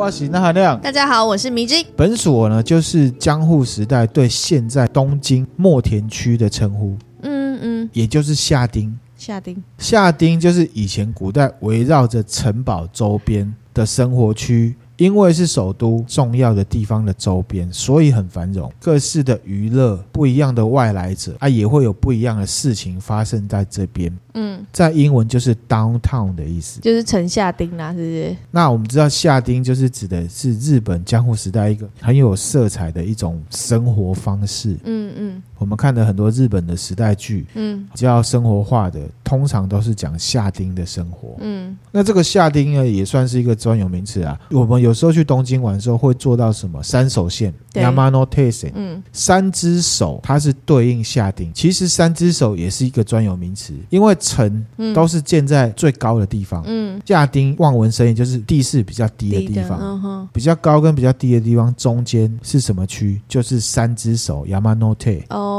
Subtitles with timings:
[0.00, 0.80] 我是那含亮。
[0.80, 1.74] 大家好，我是迷之。
[1.94, 6.96] 本所呢，就是江户时代对现在东京墨田区的称呼。
[7.20, 8.98] 嗯嗯，也就是下町。
[9.18, 14.74] 下町，下町就是以前古代围绕着城堡周边的生活区。
[15.00, 18.70] 因为是首都重要的地方的周边，所以很繁荣。
[18.78, 24.14] 各式的娱乐，不一样的外来者啊，也会有不一样的事情发生在这边。
[24.34, 28.36] 嗯，在英文就是 downtown 的意思，就是城下町啦，是不是？
[28.50, 34.76] 那我们知道下町就是指的是日本江户时代一个很有色彩的一种生活方式。
[34.84, 41.36] 嗯嗯，我们看的很多日本的时代剧，嗯，比较生活化的，通常都是讲下町的生活。
[41.40, 44.38] 嗯，那这个下町呢，也算是一个专有名词啊。
[44.50, 44.90] 我们有。
[44.90, 51.48] 有时候去东京玩的时候，会做到什么三手线 Yamanote Sen，嗯，三只手它是对应下町。
[51.54, 63.22] 其实三只手也是一个专有名词，因为城都是建在最高的地方，嗯，下町望文生义就是地势比较低的地方，嗯，比较高跟比较低的地方中间是什么区？
[63.28, 65.49] 就是三只手 Yamanote 哦，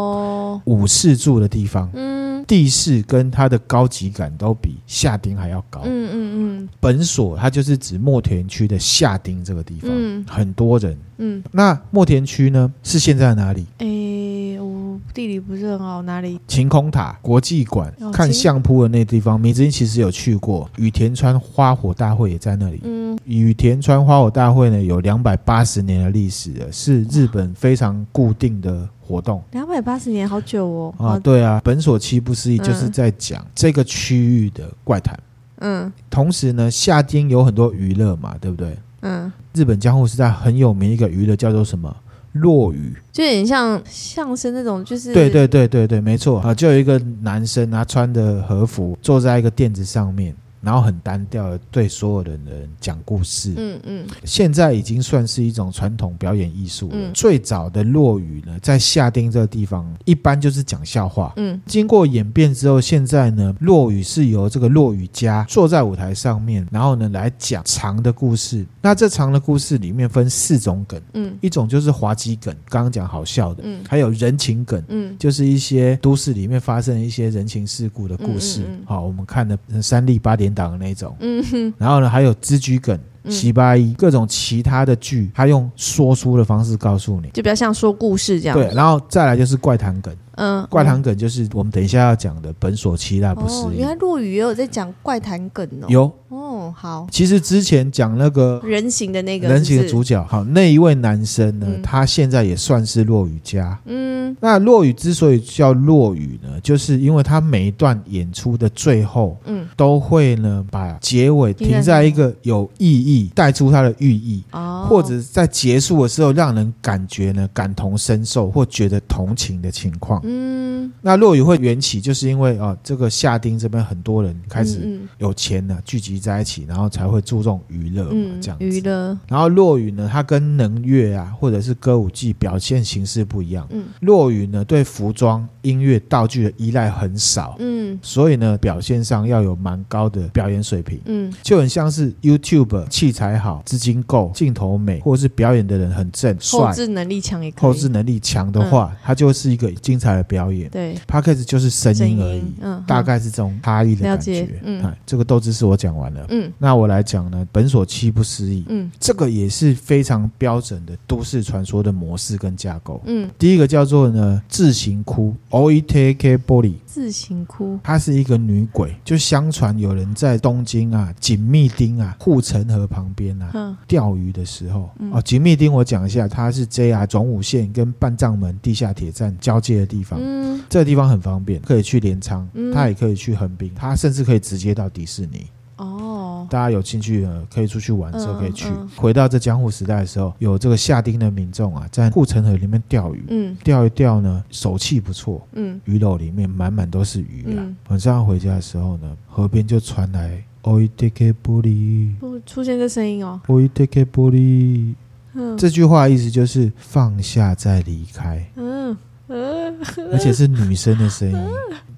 [0.66, 2.22] 武士住的地方，嗯。
[2.48, 5.82] 地势跟它的高级感都比下町还要高。
[5.86, 6.16] 嗯嗯
[6.62, 6.70] 嗯。
[6.82, 10.98] 本所它就是指墨田区的下町这个地方，嗯，很多人。
[11.20, 11.42] 嗯。
[11.52, 13.66] 那墨田区呢是现在哪里？
[13.78, 16.40] 诶、欸，我地理不是很好，哪里？
[16.48, 20.70] 晴空塔国际馆、哦、看相扑的那地方，明之音其实有去过。
[20.78, 22.82] 羽田川花火大会也在那里。
[22.84, 23.01] 嗯。
[23.26, 28.88] 隅田川花火大会呢有两百八十年的历史了，是日本非常固定的。
[29.12, 30.96] 活动两百八十年，好久哦！
[30.98, 35.20] 啊，对啊，本所七不思议就是在讲这个区域的怪谈。
[35.58, 38.78] 嗯，同时呢，夏天有很多娱乐嘛，对不对？
[39.02, 41.94] 嗯，日本江户时代很有名一个娱乐叫做什么？
[42.32, 50.34] 落雨，就有点像相声那种，就是对对对对对，没错啊，就有一个男生他穿的和服坐在一个垫子上面。
[50.62, 56.96] 然后很单调的对所有的人讲故事，嗯嗯，现在已经算是一种传统表演艺术了。
[56.96, 68.64] 嗯、最早的落雨呢，在下町这个地方，一般就是讲笑话，嗯，经过演变之后，现在呢，落雨是由这个落雨家坐在舞台上面，然后呢来讲长的故事。
[68.84, 78.62] 那这长的故事里面分四种梗，嗯，一种就是滑稽梗，刚刚讲好笑的，嗯，还有人情梗，嗯，就是一些都市里面发生的一些人情世故的故事。
[78.62, 80.51] 嗯嗯嗯、好，我们看的三立八点。
[80.54, 82.98] 党的那种，嗯哼，然后呢，还有知居梗、
[83.30, 88.58] 七八一各种其他的剧，他用说书的方式告诉你，就比较像说故事这样。
[88.58, 90.16] 对，然后再来就是怪谈梗。
[90.36, 93.66] 嗯，怪谈梗就是我们等一下要讲的本所期待不思议。
[93.66, 95.86] 哦，原来落雨也有在讲怪谈梗哦。
[95.90, 97.08] 有哦，好。
[97.12, 103.78] 其实之前讲那个人形的那个人形的主角，好，那一位男生呢，嗯、他现在也算是落雨家。
[103.86, 120.21] 嗯，那落雨之所以叫落雨呢，就是因为他每一段演出的最后，嗯，都会呢把结尾停在一个有意义，带出他的寓意，哦，或者在结束的时候让人感觉呢感同身受或觉得同情的情况。
[120.24, 120.61] 嗯，
[121.02, 128.66] 那落雨会缘起，就是因为啊，这个夏町这边很多人开始有钱了，聚集在一起，然后才会注重娱乐嘛，这样子。
[128.66, 129.18] 娱乐。
[129.28, 133.68] 然后落雨呢，它跟能乐啊，或者是歌舞伎表现形式不一样。
[133.70, 133.86] 嗯。
[134.00, 137.56] 落雨呢，对服装、音乐、道具的依赖很少。
[137.60, 138.00] 嗯。
[138.02, 141.00] 所以呢，表现上要有蛮高的表演水平。
[141.06, 141.32] 嗯。
[141.44, 146.60] 就很像是 YouTube 器材好、资金够、镜头美，或者是表演的人很正、帅。
[146.68, 147.62] 后制能力强也可以。
[147.62, 150.22] 后制能力强的话，它就是一个精彩的。
[150.32, 154.48] 表演对，Podcast 就是声音而已，嗯，大概是这种差异的感觉。
[154.64, 180.20] 嗯，这个豆知识我讲完了，嗯，那我来讲呢，本所七不思议，嗯，这个也是非常标准的都市传说的模式跟架构，嗯，第一个叫做呢自行窟，Oitake 玻璃，自行窟，它是一个女鬼，就相传有人在东京啊锦密町啊护城河旁边啊钓鱼的时候，哦，锦密町我讲一下，它是 JR 总武线跟半藏门地下铁站交界的地方。
[180.22, 185.47] 嗯，这个地方很方便，可以去镰仓，嗯，他也可以去横滨，他甚至可以直接到迪士尼。
[185.77, 188.67] 哦，大家有兴趣的可以出去玩的时候可以去。
[188.69, 197.59] 嗯嗯，回到这江户时代的时候，有这个下町的民众啊，在护城河里面钓鱼，嗯，钓一钓呢，手气不错，嗯，鱼篓里面满满都是鱼啊。
[197.59, 202.15] 嗯，晚上回家的时候呢，河边就传来“おいでけぼり”，
[202.47, 204.95] 出现这声音哦，“おいでけぼり”，
[205.35, 208.97] 嗯，这句话意思就是放下再离开，嗯。
[210.12, 211.38] 而且是女生的声音，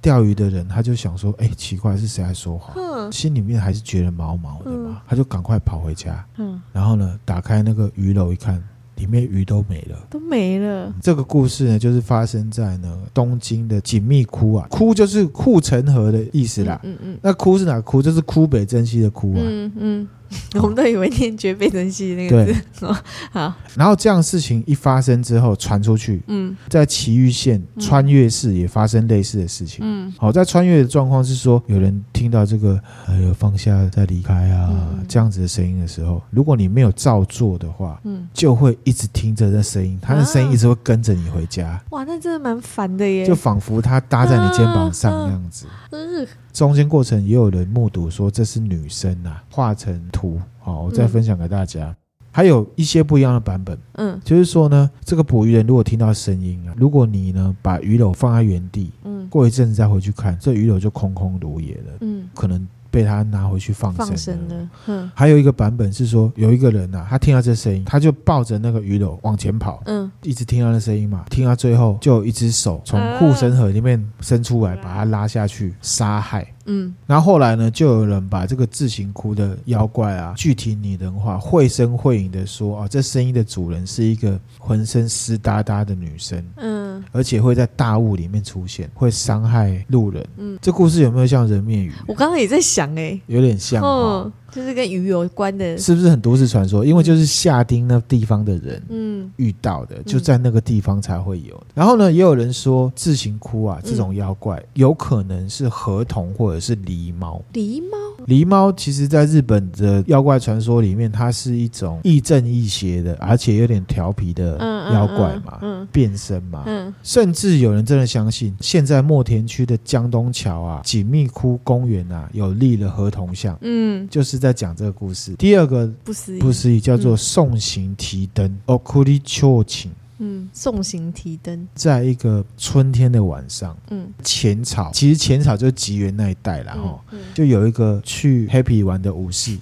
[0.02, 2.74] 钓鱼的人他就想说：“哎，奇怪，是谁在说话？”
[3.12, 6.26] 心里面还是觉得毛毛的嘛，他就赶快跑回家。
[6.38, 8.62] 嗯，然后呢，打开那个鱼篓一看，
[8.96, 10.94] 里面鱼都没了，都没了。
[11.02, 16.80] 这个故事呢，就是发生在呢东京的锦密窟啊，窟就是护城河的意思啦。
[16.84, 18.02] 嗯嗯，那窟是哪窟？
[18.02, 19.42] 就是堀北真希的窟啊。
[19.42, 20.08] 嗯嗯。
[20.62, 22.96] 我们都以为念绝背珍惜那个字。
[23.32, 41.82] 好，然后这样事情一发生之后传出去，嗯，在崎玉县穿越市也发生类似的事情，嗯，好，在穿越的状况是说，有人听到这个哎呦放下再离开啊这样子的声音的时候，如果你没有照做的话，嗯，就会一直听着这声音，他的声音一直会跟着你回家。
[41.92, 45.66] 哇，那真的蛮烦的耶，就仿佛他搭在你肩膀上那样子。
[45.92, 50.40] 嗯，中间过程也有人目睹说这是女生啊，化成图。
[50.60, 51.94] 好，我再分享给大家。
[52.32, 64.70] 还有一些不一样的版本，嗯，就是说呢，这个捕鱼人如果听到声音啊，如果你呢把鱼篓放在原地，嗯，过一阵子再回去看，这鱼篓就空空如也了，嗯，可能被他拿回去放生了。
[64.88, 76.48] 嗯，还有一个版本是说，有一个人啊，他听到这声音，他就抱着那个鱼篓往前跑，嗯，一直听到那声音嘛，听到最后就有一只手从护身河里面伸出来，把他拉下去杀害。
[76.66, 90.26] 嗯，然后后来呢，就有人把这个自行哭的妖怪啊，具体拟人化，绘声绘影的说啊，这声音的主人是一个浑身湿哒哒的女生，嗯，而且会在大雾里面出现，会伤害路人。
[90.38, 91.92] 嗯，这故事有没有像人面鱼？
[92.08, 94.32] 我刚刚也在想，哎，有点像，嗯。
[94.54, 96.86] 就是跟鱼有关的，是不是很都市传说？
[96.86, 101.62] 因为就是下町那地方的人，嗯，遇到的，就在那个地方才会有。
[101.74, 107.42] 然后呢，也有人说自行窟啊，这种妖怪有可能是河童或者是狸猫。
[107.54, 107.98] 狸猫，
[108.28, 114.58] 狸猫其实在日本的妖怪传说里面，它是一种亦正亦邪的，而且有点调皮的
[114.94, 124.44] 妖怪嘛，嗯，变身嘛，嗯，甚至有人真的相信，现在墨田区的江东桥啊，锦密窟公园啊，有立了河童像，嗯，就是。
[124.44, 128.54] 在讲这个故事，第二个不思议，不思议叫做送行提灯。
[128.66, 129.88] Okuri Chochin，
[130.20, 137.00] 嗯，送行提灯，在一个春天的晚上，嗯，浅草其实浅草就是吉原那一带了哈，
[137.34, 139.58] 就有一个去 Happy 玩的武士。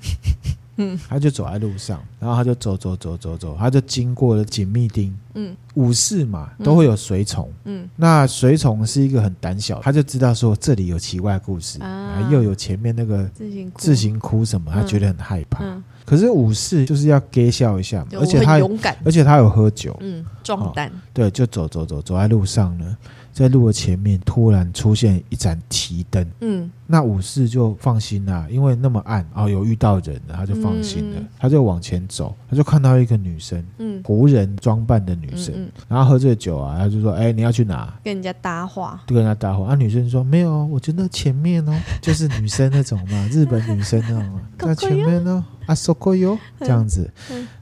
[0.77, 5.13] 嗯，他就走在路上，然后他就走走走走走，他就经过了锦密町。
[5.36, 7.51] 嗯，武士嘛都会有随从。
[7.65, 15.63] 嗯，那随从是一个很胆小，他就知道说这里有奇怪故事啊，又有前面那个自行自行哭什么，他觉得很害怕。
[16.06, 19.95] 可是武士就是要给笑一下嘛，而且他勇敢，而且他有喝酒。
[20.01, 20.92] 嗯，壮胆。
[21.13, 22.98] 对，就走走走走在路上呢。
[23.33, 37.91] 在路的前面突然出现一盏提灯，嗯，那武士就放心啦，因为那么暗啊，有遇到人了，他就放心了，他就往前走，他就看到一个女生，嗯，仆人装扮的女生，然后喝醉酒啊，他就说，哎，你要去哪？
[38.03, 45.45] 跟人家搭话，就跟人家搭话，啊，女生说没有，我觉得前面哦， 就是女生那种嘛，日本女生那种， 在前面呢。
[45.67, 47.07] 啊，说过哟，这样子，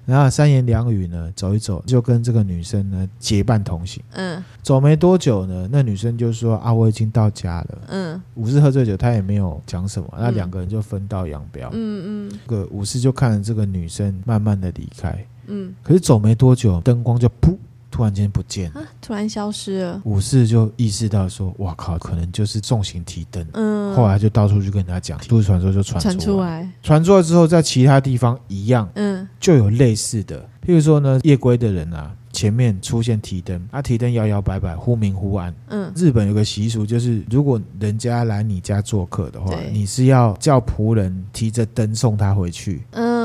[0.05, 4.01] 然后三言两语呢，走一走，就跟这个女生呢结伴同行。
[4.13, 11.69] 嗯，走没多久呢，那女生就说：“啊，我已经到家了。”嗯，武士喝醉酒，他也没有讲什么，那两个人就分道扬镳。
[11.74, 15.25] 嗯嗯，这个武士就看着这个女生慢慢的离开。
[15.48, 17.56] 嗯，可是走没多久，灯光就噗。
[17.92, 20.00] 突然间不见了，突然消失了。
[20.06, 26.71] 武士就意识到说：“哇靠，可能就是重型提灯。”嗯，后来就到处去跟人家讲，都市传说就传出来。
[26.83, 30.39] 传出来之后，在其他地方一样，嗯，就有类似的。
[30.63, 35.54] 譬如说呢，夜归的人啊，前面出现提灯，啊，提灯摇摇摆摆，忽明忽暗。
[35.68, 42.81] 嗯，日本有个习俗，就是如果人家来你家做客的话，你是要叫仆人提着灯送他回去。
[42.92, 43.19] 嗯。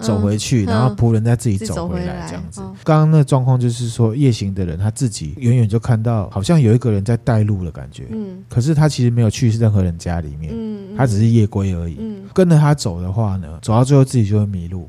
[0.00, 2.60] 走回去，然后仆人再自己走回来，这样子。
[2.82, 8.06] 刚刚那状况就是说，夜行的人他自己远远就看到，好像有一个人在带路的感觉。
[8.10, 11.96] 嗯，可是他其实没有去任何人家里面，嗯，他只是夜归而已。
[12.00, 14.88] 嗯，跟着他走的话呢，走到最后自己就会迷路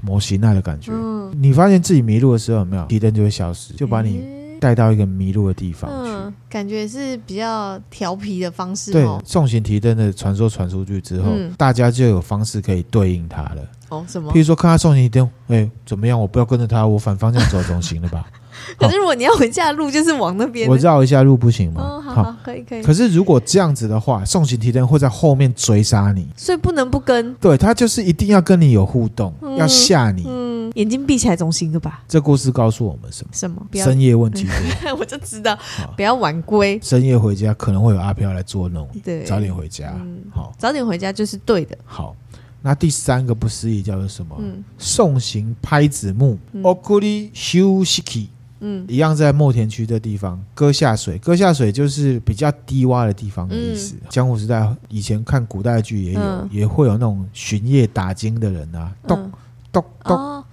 [0.00, 0.92] 啊，魔西那的感觉。
[0.94, 2.84] 嗯，你发现自己迷路的时候有没有？
[2.86, 4.24] 提灯就会消失，就把你
[4.60, 6.10] 带到一个迷路的地方去。
[6.10, 8.92] 嗯，感觉是比较调皮的方式。
[8.92, 13.62] 对，送行提灯的传说传出去之后，大家就有方式可以对应它了。
[13.88, 14.32] 哦，什么？
[14.32, 16.20] 譬如说，看他送行提灯，哎、欸，怎么样？
[16.20, 18.24] 我不要跟着他，我反方向走总行了吧？
[18.78, 21.82] 可是如果你要回家的路就是往那边，我绕一下路不行吗？
[21.82, 22.82] 哦，好，好，可以，可以。
[22.82, 27.34] 可是如果这样子的话，送行提灯会在后面追杀你，所以不能不跟。
[27.34, 30.24] 对，他就是一定要跟你有互动，嗯、要吓你。
[30.26, 32.02] 嗯，眼睛闭起来总行的吧？
[32.08, 33.30] 这故事告诉我们什么？
[33.32, 33.66] 什么？
[33.74, 35.58] 深夜问提灯， 我就知道，
[35.96, 36.78] 不要晚归。
[36.82, 39.92] 深夜回家可能会有阿飘来捉弄，对，早点回家。
[39.96, 41.76] 嗯、好，早点回家就是对的。
[41.84, 42.14] 好。
[42.62, 44.36] 那第三个不思议叫做什么？
[44.38, 48.26] 嗯，送行拍子木，okuri shushiki，
[48.60, 53.96] 嗯，一样在墨田区的地方，割下水，割下水就是比较低洼的地方的意思。
[53.96, 59.32] 嗯、江湖时代以前看古代剧也有，嗯、也会有那种巡夜打更的人啊，咚
[59.72, 60.44] 咚咚。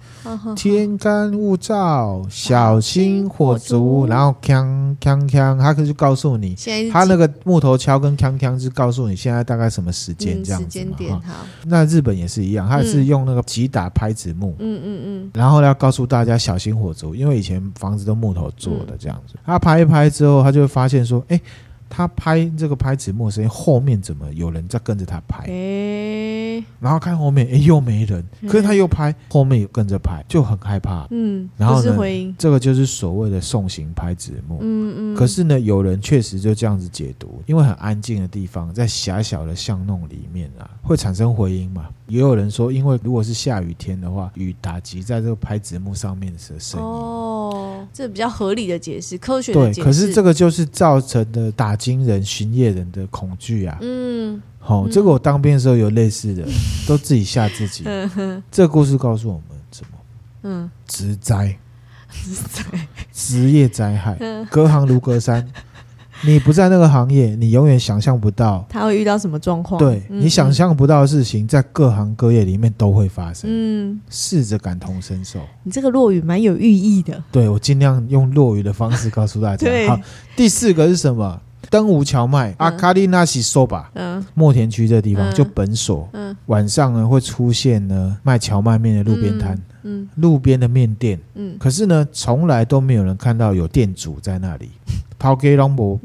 [0.56, 4.06] 天干物燥，小心火烛。
[4.06, 6.54] 然后锵锵锵，他可就告诉你，
[6.92, 10.86] 他那个木头敲跟锵锵是告诉你现在大概什么时间这样子。
[11.64, 14.54] 那日本也是一样，他也是用那个击打拍子木。
[14.58, 15.30] 嗯嗯嗯。
[15.34, 19.34] 然后要告诉大家小心火烛，因为以前房子都木头做的这样子。
[19.44, 21.40] 他拍一拍之后，他就会发现说，哎。
[21.90, 25.46] 他拍这个拍子木声音，后面怎么有人在跟着他拍？
[26.60, 28.24] 欸、然后看后面，哎，又没人。
[28.46, 31.06] 可是他又拍，后面又跟着拍，就很害怕。
[31.10, 34.58] 嗯，然后呢，这个就是所谓的送行拍子幕。
[34.60, 35.16] 嗯嗯。
[35.16, 41.86] 可是呢，有人确实就这样子解读，因为很安静的地方，在狭小的巷弄里面啊，会产生回音嘛。
[42.06, 46.86] 也有人说，因为如果是下雨天的话，雨打击在这个拍子幕上面的声音。
[46.86, 49.80] 哦，这比较合理的解释，科学的解释。
[49.80, 53.76] 对，可是这个就是造成的打惊人、巡夜人的恐惧啊。
[53.82, 56.44] 嗯，好、这个我当兵的时候有类似的，
[56.86, 57.84] 都自己吓自己。
[58.50, 59.98] 这个故事告诉我们什么？
[60.42, 61.56] 嗯，职灾，
[63.10, 65.48] 职业灾害，嗯、隔行如隔山。
[66.22, 69.78] 你不在那个行业，你永远想象不到他会遇到什么状况。
[69.78, 73.48] 对，你想象不到的事情，在各行各业里面都会发生。
[73.48, 75.38] 嗯，试着感同身受。
[75.62, 77.22] 你这个落语蛮有寓意的。
[77.30, 79.64] 对，我尽量用落语的方式告诉大家。
[79.70, 79.98] 对好，
[80.36, 81.40] 第四个是什么？
[81.70, 83.90] 登无荞麦，阿卡利纳西索吧。
[83.94, 86.08] 嗯，墨田区这地方就本所。
[86.12, 89.60] 嗯，晚上呢会出现呢卖荞麦面的路边摊。
[89.82, 91.18] 嗯，路边的面店。
[91.34, 94.70] 嗯，可是呢从来都没有人看到有店主在那里。
[95.18, 95.98] 抛给龙博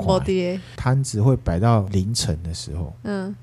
[0.76, 2.92] 摊子会摆到凌晨的时候。
[3.04, 3.34] 嗯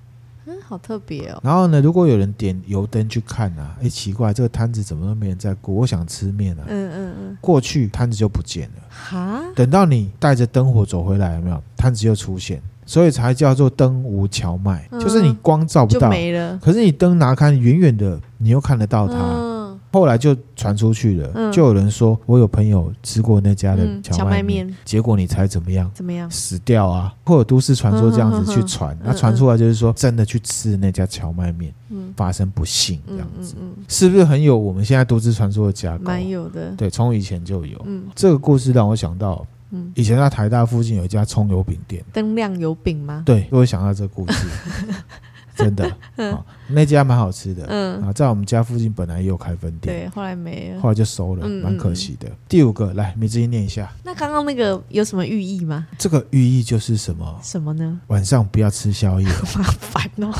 [0.46, 1.40] 嗯，好特别哦。
[1.42, 5.74] 然后呢，如果有人点油灯去看啊，哎，奇怪，这个摊子怎么都没人在过？
[5.74, 6.64] 我想吃面啊。
[6.66, 7.38] 嗯嗯嗯。
[7.40, 8.82] 过去摊子就不见了。
[8.88, 9.42] 哈？
[9.54, 11.62] 等到你带着灯火走回来，有没有？
[11.76, 16.58] 摊子又出现，所以才叫做灯无荞麦，就是你光照不到，没了。
[16.62, 19.14] 可是你灯拿开，远远的你又看得到它。
[19.92, 25.90] 后来就传出去了，嗯、就有人说，我有朋友吃过那家的荞麦面，嗯、结果你猜怎么样？
[25.92, 26.30] 怎么样？
[26.30, 27.12] 死掉啊！
[27.24, 33.56] 或者都市传说这样子去传，那传、嗯、出来就是说，真的去吃那家荞麦面，嗯、发生不幸这样子，
[33.88, 36.04] 是不是很有我们现在都市传说的架构？
[36.04, 37.80] 蛮有的，对，从以前就有。
[37.86, 39.44] 嗯、这个故事让我想到，
[39.94, 43.22] 以前在台大附近有一家葱油饼店，灯亮油饼吗？
[43.26, 44.46] 对，就会想到这个故事。
[45.64, 45.96] 真的，
[46.32, 52.28] 哦，那家蛮好吃的，嗯，啊，在我们家附近本来也有开分店，对，后来没了，后来就收了，蛮可惜的。
[52.48, 53.90] 第五个，来，米之音念一下。
[54.04, 55.86] 那刚刚那个有什么寓意吗？
[55.98, 57.40] 这个寓意就是什么？
[57.42, 58.00] 什么呢？
[58.08, 59.26] 晚上不要吃宵夜，
[59.56, 60.34] 麻烦哦。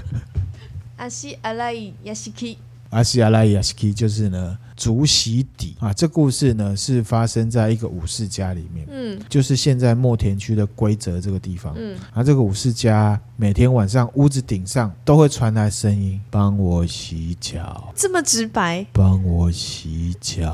[0.96, 2.58] 阿西阿拉伊亚西基。
[2.94, 5.92] 阿西阿拉亚斯基就是呢，竹席底啊。
[5.92, 20.52] 这故事呢是发生在一个武士家里面，嗯，就是现在墨田区的归泽这个地方，嗯，啊，这个武士家每天晚上屋子顶上都会传来声音，帮我洗脚，这么直白，帮我洗脚。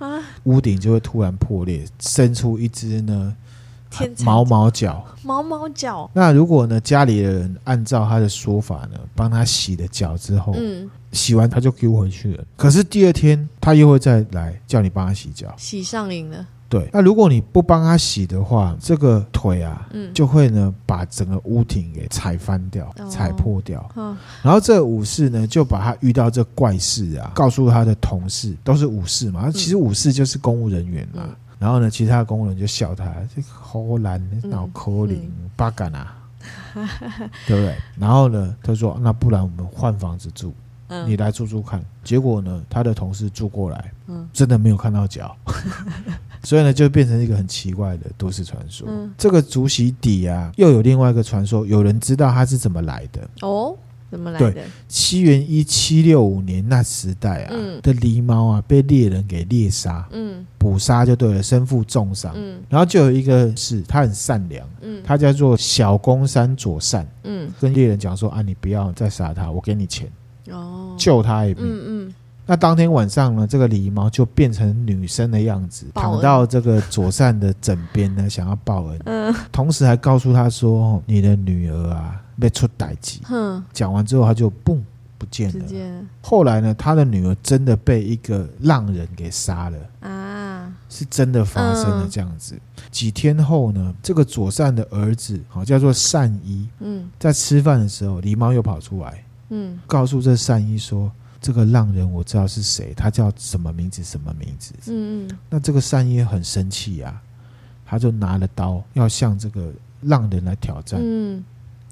[0.00, 3.36] 啊，屋顶就会突然破裂，伸出一只呢。
[4.24, 6.10] 毛毛脚，毛毛脚。
[6.12, 12.44] 那如果呢，家里的人按照他的说法呢，帮他洗了脚之后，嗯，洗完他就丢回去了。
[12.56, 16.46] 可是第二天他又会再来叫你帮他洗脚，洗上瘾了。
[16.70, 23.80] 对，那如果你不帮他洗的话，这个腿啊，嗯，就会呢把整个屋顶给踩翻掉，哦、踩破掉。
[23.94, 29.50] 哦、然后这个武士呢，就把他遇到这怪事啊，告诉他的同事，都是武士嘛。
[29.50, 31.22] 其实武士就是公务人员嘛。
[31.26, 36.16] 嗯然后呢，其他的工人就笑他这个好懒，脑壳灵，八竿啊，
[37.46, 37.76] 对不对？
[37.98, 40.54] 然后呢，他说：“那不然我们换房子住，
[41.06, 43.92] 你来住住看。”结果呢，他的同事住过来，
[44.32, 45.36] 真的没有看到脚，
[46.44, 48.88] 所以呢，就变成一个很奇怪的都市传说。
[49.18, 53.76] 这个竹席底啊，又有另外一个传说，有人知道它是怎么来的哦。
[54.10, 54.52] 怎么来的？
[54.52, 70.10] 对，西元一七六五年那时代啊，嗯、的狸猫啊，被猎人给猎杀，嗯，捕杀就对了，身负重伤，嗯，然后就有一个是他很善良，嗯，他叫做小宫山左善，嗯，跟猎人讲说啊，你不要再杀他，我给你钱，
[70.50, 72.14] 哦，救他一命，嗯嗯。
[72.46, 82.22] 那当天晚上呢，这个狸猫就变成女生的样子，躺到这个左善的枕边呢，想要报恩，嗯，同时还告诉他说，你的女儿啊。
[82.40, 83.20] 被出歹疾，
[83.72, 84.78] 讲完之后他就嘣
[85.18, 86.04] 不见了。
[86.22, 89.78] 后来呢，他的女儿真的被一个浪人给杀了。
[90.00, 92.54] 啊，是真的发生了这样子。
[92.54, 107.20] 嗯、几天后呢，这个左善的儿子好叫做善一，嗯，在吃饭的时候，狸猫又跑出来，嗯，告诉这善一说，这个浪人我知道是谁，他叫什么名字什么名字，嗯嗯，那这个善一很生气啊，
[107.84, 111.42] 他就拿了刀要向这个浪人来挑战，嗯。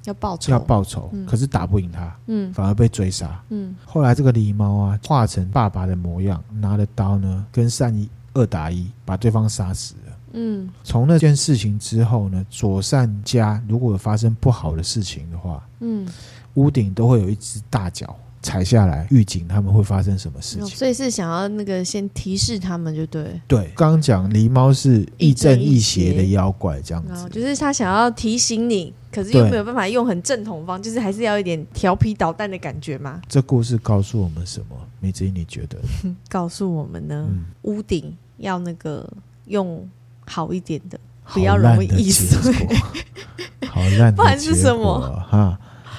[0.06, 3.74] 要报仇，要报仇，嗯、可是打不赢他，嗯，反而被追杀，嗯。
[3.84, 10.12] 后来这个狸猫啊，化成爸爸的模样，拿着刀呢，跟善一二打一，把对方杀死了。
[10.32, 16.06] 嗯，从那件事情之后呢，左善家如果有发生不好的事情的话，嗯，
[16.54, 20.66] 屋顶都会有一只大脚踩下来，预警他们会发生什么事情。
[20.66, 23.40] 所以是想要那个先提示他们，就对。
[23.48, 33.22] 对，刚刚讲狸猫是亦正亦邪的妖怪，这样子，就是他想要提醒你，可是又没有办法用很正统方，就是还是要一点调皮捣蛋的感觉嘛。
[33.26, 34.76] 这故事告诉我们什么？
[35.00, 35.78] 梅子，你觉得？
[36.28, 39.10] 告诉我们呢，嗯、屋顶要那个
[39.46, 39.88] 用。
[40.28, 40.98] 好一点的，
[41.32, 42.52] 不要容易易碎。
[43.70, 45.00] 好烂的，不然是什么？
[45.30, 45.56] 哈，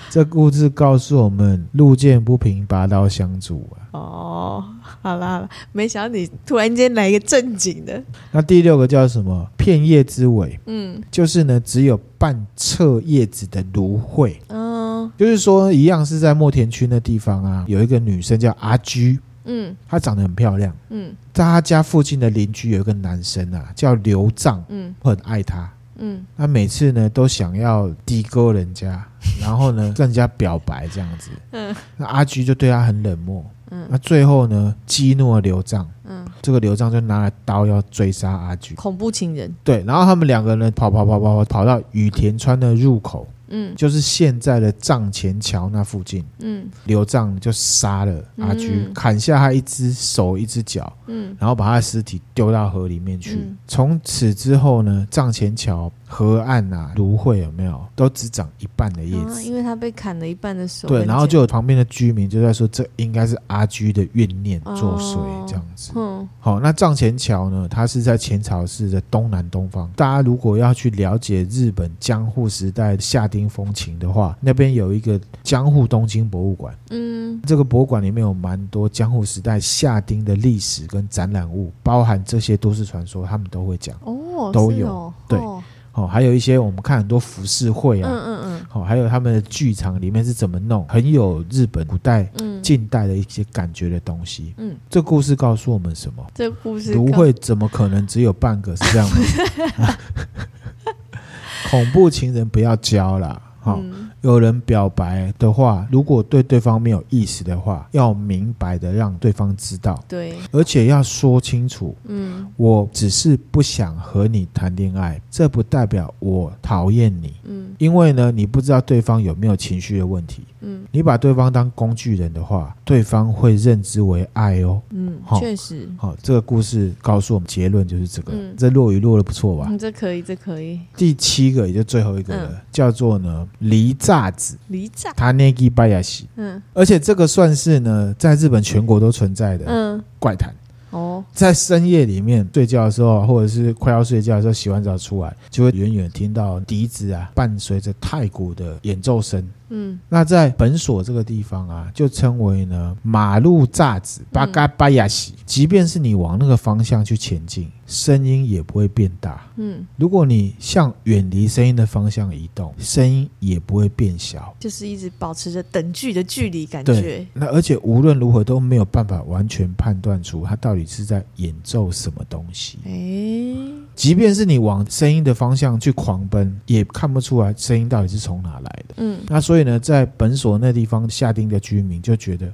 [0.09, 3.87] 这故事告诉我们：路见不平，拔刀相助啊。
[3.93, 4.65] 哦，
[5.07, 8.03] 好啦好啦，没想到你突然间来一个正经的。
[8.31, 9.49] 那第六个叫什么？
[9.55, 10.59] 片叶之尾。
[10.65, 14.39] 嗯，就是呢，只有半侧叶子的芦荟。
[14.49, 19.17] 嗯，就是说，一样是在墨田区那地方啊，有一个女生叫阿居。
[19.45, 20.75] 嗯，她长得很漂亮。
[20.89, 24.63] 嗯，在她家附近的邻居有一个男生啊，叫刘藏。
[24.67, 25.71] 嗯，很爱她。
[25.99, 29.03] 嗯，他每次呢都想要低沟人家，
[29.41, 31.31] 然后呢跟人家表白这样子。
[31.53, 33.43] 嗯，那阿菊就对他很冷漠。
[33.71, 35.87] 嗯，那最后呢激怒了刘藏。
[36.09, 38.75] 嗯，这个刘藏就拿了刀要追杀阿菊。
[38.75, 39.53] 恐怖情人。
[39.63, 43.27] 对，然后他们两个人跑跑跑跑跑跑到雨田川的入口。
[43.49, 46.21] 嗯，就是现在的藏前桥那附近。
[46.39, 50.91] 嗯，刘藏就杀了阿居，嗯、砍下他一只手一只脚。
[51.05, 53.35] 嗯，然后把他的尸体丢到河里面去。
[53.35, 59.41] 嗯、从此之后呢，藏前桥河岸啊，芦荟有没有都只长一半的叶子，啊？
[59.41, 60.87] 因为它被砍了一半的手。
[60.87, 65.91] 对，然后就有旁边的居民就在说，这应该是阿居的怨念作祟，这样子。
[65.95, 67.67] 哦、嗯，好，那藏前桥呢？
[67.69, 69.91] 它是在前朝市的东南东方。
[69.97, 76.73] 大家如果要去了解日本江户时代夏町风情的话，那边有一个江户东京博物馆。
[76.89, 83.95] 嗯，这个博物馆里面有蛮多江户时代夏町的历史跟展览物，包含这些都市传说，他们都会讲。
[84.03, 84.87] 哦，都有。
[84.87, 85.61] 哦、对，哦，
[86.05, 92.29] 还有一些我们看很多浮世绘啊，嗯嗯嗯，好、哦，还有他们的剧场里面是怎么弄，很有日本古代、
[92.61, 94.53] 近代的一些感觉的东西。
[94.57, 96.23] 嗯，这故事告诉我们什么？
[96.35, 98.75] 这故事芦荟怎么可能只有半个？
[98.75, 99.97] 是这样的？
[101.71, 103.41] 恐怖情人不要交啦。
[103.59, 110.03] 好、嗯，有人表白的话，如果对对方没有意思的话，要明白的让对方知道。
[110.07, 111.95] 对，而且要说清楚。
[112.05, 117.33] 嗯，我只是不想和你谈恋爱，这不代表我讨厌你。
[117.45, 120.43] 嗯，因为呢，你不知道对方有没有情绪的问题。
[120.61, 124.81] 嗯，你把对方当工具人的话，对方会认知为爱哦。
[124.89, 125.87] 嗯，好，确实。
[125.95, 128.33] 好，这个故事告诉我们结论就是这个。
[128.33, 129.67] 嗯，这落雨落的不错吧？
[129.69, 130.79] 嗯，这可以，这可以。
[130.95, 134.57] 第七个也就最后一个了，嗯、叫做呢梨炸子。
[134.67, 135.13] 梨炸。
[135.13, 136.27] 他那个巴亚西。
[136.37, 136.61] 嗯。
[136.73, 139.65] 而且这个算是呢，在日本全国都存在的。
[139.67, 140.03] 嗯。
[140.19, 140.53] 怪谈。
[140.89, 149.45] 哦，在深夜里面睡觉的时候，或者是快要睡觉的时候，洗完澡出来，就会远远听到笛子啊，伴随着太鼓的演奏声。
[149.69, 155.33] 嗯，那在本所这个地方啊，就称为呢马路炸子巴嘎巴亚西。
[155.45, 159.47] 即便是你往那个方向去前进，声音也不会变大。
[159.55, 167.01] 嗯，如果你向远离声音的方向移动，声音也不会变小，就是一直保持着等距的距离感觉。
[167.01, 172.79] 对，那而且无论如何都没有办法完全判断出他到底是在演奏什么东西。
[172.83, 173.55] 诶，
[173.97, 178.95] 即便是你往声音的方向去狂奔，也看不出来声音到底是从哪来的。
[178.97, 182.53] 嗯，那所以呢，在本所那地方下定的居民就觉得，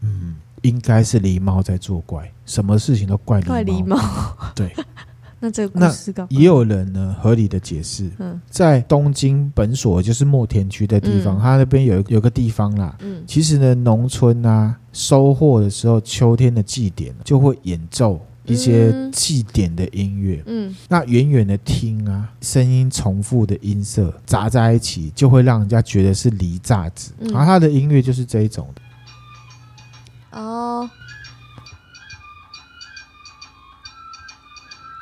[0.00, 0.36] 嗯。
[0.62, 3.48] 应该是狸猫在作怪，什么事情都怪狸猫。
[3.48, 3.98] 怪狸猫。
[4.54, 4.70] 对，
[5.40, 8.10] 那这个故事那也有人呢，合理的解释。
[8.18, 12.94] 嗯，在东京本所，就是墨田区的地方，嗯、它那边有有个地方啦。
[13.00, 20.42] 嗯，其实呢，农村啊，收获的时候，秋天的祭典就会演奏一些祭典的音乐。
[20.46, 27.12] 嗯，那远远的听啊，声音重复的音色杂在一起，就会让人家觉得是离炸子。
[27.20, 28.82] 然后他的音乐就是这一种的。
[30.38, 30.88] 哦，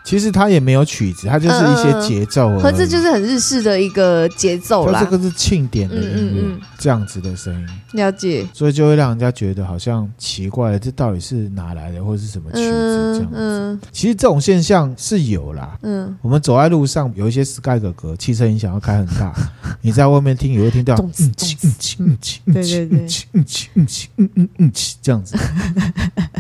[0.09, 2.63] 其实它也没有曲子，它就是一些节奏而已。
[2.63, 5.05] 可是就是很日式的一个节奏啦。
[5.05, 6.03] 这个是庆典的音
[6.35, 7.69] 乐，嗯嗯这样子的声音。
[7.93, 8.47] 了解。
[8.55, 13.79] 所以就会让人家觉得好像奇怪，这到底是哪来的，或者是什么曲子这样子？
[13.93, 15.77] 其实这种现象是有啦。
[15.83, 19.35] 嗯，我们走在路上，有一些 Sky 哥哥汽车音响要开很大，
[19.83, 20.95] 你在外面听也会听到。
[20.95, 23.45] 嗯嗯嗯嗯嗯，对对对，嗯
[23.75, 25.37] 嗯嗯嗯嗯，这样子，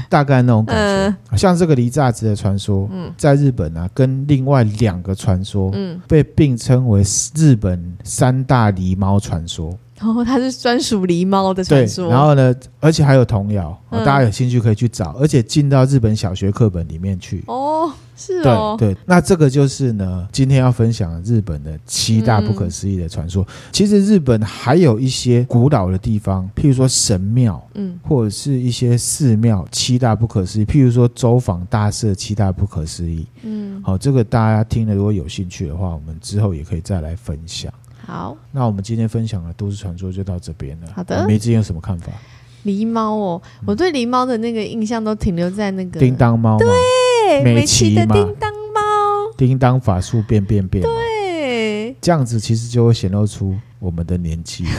[0.09, 1.37] 大概那种感觉。
[1.37, 3.59] 像这个狸炸子的传说，在日本。
[3.59, 7.03] 本啊，跟另外两个传说，嗯，被并称为
[7.35, 9.77] 日本三大狸猫传说。
[10.01, 12.09] 然后它是专属狸猫的传说。
[12.09, 17.43] 然后呢，而且还有童谣，嗯、大家有兴趣可以去找，而且进到日本小学课本里面去。
[17.47, 18.97] 哦，是哦，对对。
[19.05, 23.43] 那这个就是呢，今天要分享日本的七大不可思议的传说。
[23.43, 30.65] 嗯、其实日本还有一些古老的地方，譬如说神庙，嗯，或者是一些寺庙，七大不可思议。
[30.65, 33.27] 譬如说周访大社，七大不可思议。
[33.43, 37.73] 嗯，好，这个大家听了如果有兴趣的话，我们之后也可以再来分享。
[38.09, 40.87] 好，那我们今天分享的都市传说就到这边了。
[40.95, 42.11] 好的，梅子有什么看法？
[42.65, 48.81] 狸猫哦，我对狸猫的那个印象都停留在那个叮当猫，对，美琪的叮当猫，
[49.37, 54.65] 叮当法术变变变，对，这样子其实就会显露出我们的年纪。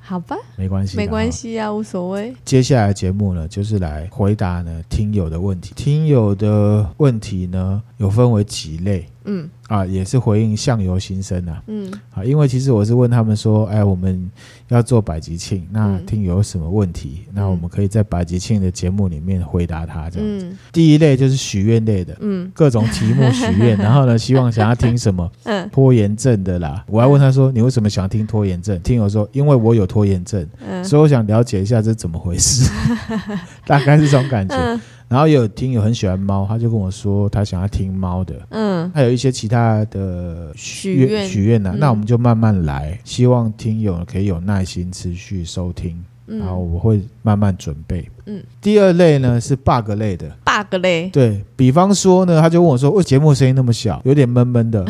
[0.00, 2.34] 好吧，没关系，没关系啊，无所谓。
[2.44, 5.72] 接下来节目呢，就是来回答呢听友的问题。
[5.74, 9.06] 听友的问题呢，有分为几类。
[9.24, 11.62] 嗯啊，也是回应相由心生啊。
[11.66, 14.28] 嗯啊，因为其实我是问他们说，哎，我们
[14.68, 17.24] 要做百集庆，那听友有什么问题？
[17.28, 20.46] 嗯、那我们可以在百集庆的节目里面回答他这样子。
[20.46, 25.30] 嗯、第一类就是许愿类的，嗯，各种题目许愿，然后呢，希望想要听什么？
[25.44, 26.82] 嗯，拖延症的啦。
[26.88, 28.80] 我还问他说，你为什么想听拖延症？
[28.80, 32.70] 听友说，因为我有拖延症，嗯、所以我想了解一下这怎么回事，
[33.66, 34.80] 大概是这种感觉。
[35.08, 41.62] 嗯然后有听友很喜欢猫，他就跟我说他想要听猫的，嗯，还有一些其他的许愿许愿。
[41.62, 48.06] 呢，那我们就慢慢来，希望听友可以有耐心持续收听，然后我会慢慢准备。
[48.26, 54.84] 嗯，第二类呢是 bug 类的，bug 类，对，比方说呢，他就问我说，为节目声音那么小，有点闷闷的。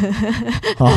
[0.78, 0.90] 好。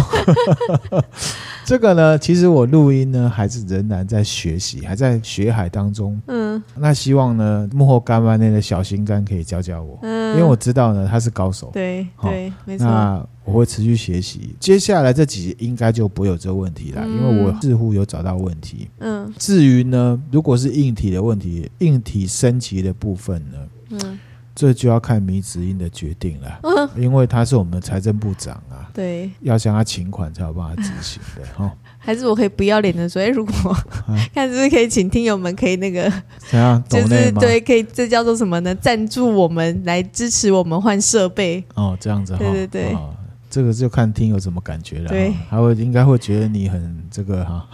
[1.66, 6.22] 这个呢，其实我录音呢，还是仍然在学习，还在学海当中。
[6.28, 11.72] 嗯，那希望呢，幕后干妈那个小心肝可以教教我，嗯，因为我知道呢，他是高手。
[11.74, 12.86] 对对，没错。
[12.86, 18.88] 那我会持续学习，接下来这几集应该就不会有这个问题了，因为我似乎有找到问题。
[19.00, 23.58] 嗯，至于呢，如果是硬体的问题，硬体升级的部分呢，
[23.90, 24.20] 嗯。
[24.56, 31.70] 这就要看米子英的决定了，嗯、因为他是我们的财政部长啊，对，要向他请款才有办法执行的哈。
[32.00, 33.86] 还是我可以不要脸的说，哎，如果、啊、
[34.34, 36.10] 看是不是可以请听友们可以那个
[36.50, 38.74] 怎样，就是对，可以这叫做什么呢？
[38.76, 41.62] 赞助我们来支持我们换设备。
[41.74, 43.14] 哦，这样子哈，对对对、哦，
[43.50, 47.68] 这个就看听友怎么感觉了，对，他会应该会觉得你很这个哈。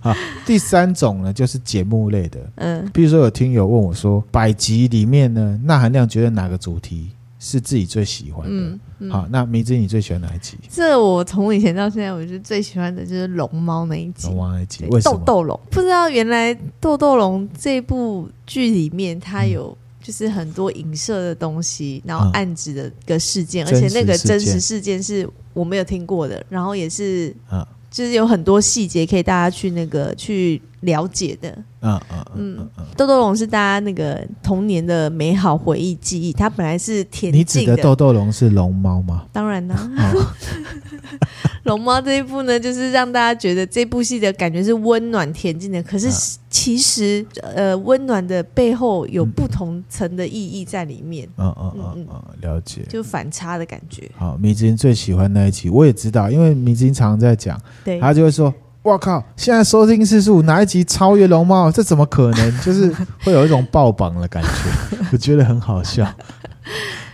[0.00, 0.14] 好，
[0.46, 8.50] 第三种呢，就是节目类的，嗯，比如说有听友问我说，百集里面呢，那含量觉得哪个主题是自己最喜欢的？
[8.50, 10.56] 嗯嗯、好，那迷之你最喜欢哪一集？
[10.70, 14.28] 这我从以前到现在，我觉得最喜欢的就是龙猫那一集。
[14.28, 15.18] 龙猫那一集，为什么？
[15.18, 27.66] 豆豆龙，不知道原来豆豆龙这部剧里面，它有就是很多影射的东西，然后暗指的一个事件，嗯、而且那个真实事件是我没有听过的，然后也是嗯。
[27.90, 31.50] 就是有很多细节可以大家去那个去了解的，
[31.80, 37.38] 嗯嗯嗯嗯，豆豆龙是大家那个童年的美好回忆记忆，它本来是田径的。
[37.38, 39.24] 你指的豆豆龙是龙猫吗？
[39.32, 39.76] 当然啦。
[41.64, 45.82] 龙猫这一部呢，就是让大家觉得这部戏的感觉是温暖恬静的。
[45.82, 46.08] 可是
[46.48, 51.28] 其实，呃，温暖的背后有不同层的意义在里面。
[51.36, 52.82] 嗯嗯嗯嗯，了解。
[52.88, 54.10] 就反差的感觉。
[54.16, 61.70] 好，米之音最喜欢那一集，我也知道，因为米之音常常在讲，对，他就会说：“我靠，现在收听次数哪一集超越龙猫？
[61.70, 62.90] 这怎么可能？”就是
[63.22, 66.06] 会有一种爆榜的感觉， 我觉得很好笑。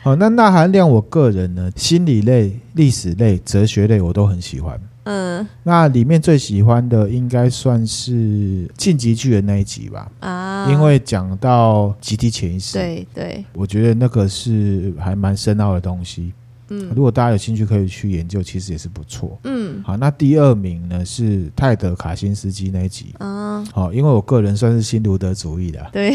[0.07, 4.81] 好，那钠含量，我个人呢，心理类、历史类、哲学类，我都很喜欢。
[5.03, 8.12] 嗯，那里面最喜欢的应该算是
[8.77, 10.09] 《晋级巨人》那一集吧？
[10.21, 16.33] 啊，因为讲到集体潜意识，对对，我觉得那个是还蛮深奥的东西。
[16.68, 19.38] 嗯，如果大家有兴趣，可以去研究，其实也是不错。
[19.44, 23.14] 嗯，好，那第二名呢是泰德卡辛斯基那一集。
[23.18, 25.88] 啊，好，因为我个人算是新卢德主义的。
[25.92, 26.14] 对，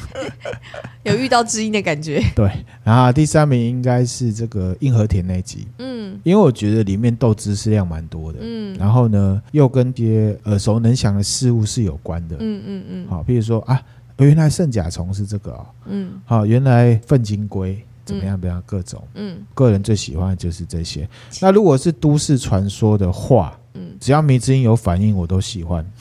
[1.04, 2.22] 有遇到知音的感觉。
[2.34, 2.50] 对，
[2.82, 5.66] 然后第三名应该是这个硬和田那一集。
[5.78, 8.38] 嗯，因为我觉得里面斗知识量蛮多的。
[8.40, 12.36] 嗯，然后呢，又跟些耳熟能详的事物是有关的。
[12.40, 13.06] 嗯嗯嗯。
[13.08, 13.80] 好，比如说啊，
[14.18, 15.66] 原来圣甲虫是这个啊。
[15.86, 16.12] 嗯。
[16.24, 17.84] 好，原来粪金龟。
[18.08, 18.40] 怎么样？
[18.40, 18.62] 怎么样？
[18.66, 21.08] 各种，嗯，个人最喜欢的就是这些。
[21.40, 25.84] 那如果是都市传说的话，嗯，只要迷之音有反应，我都喜欢。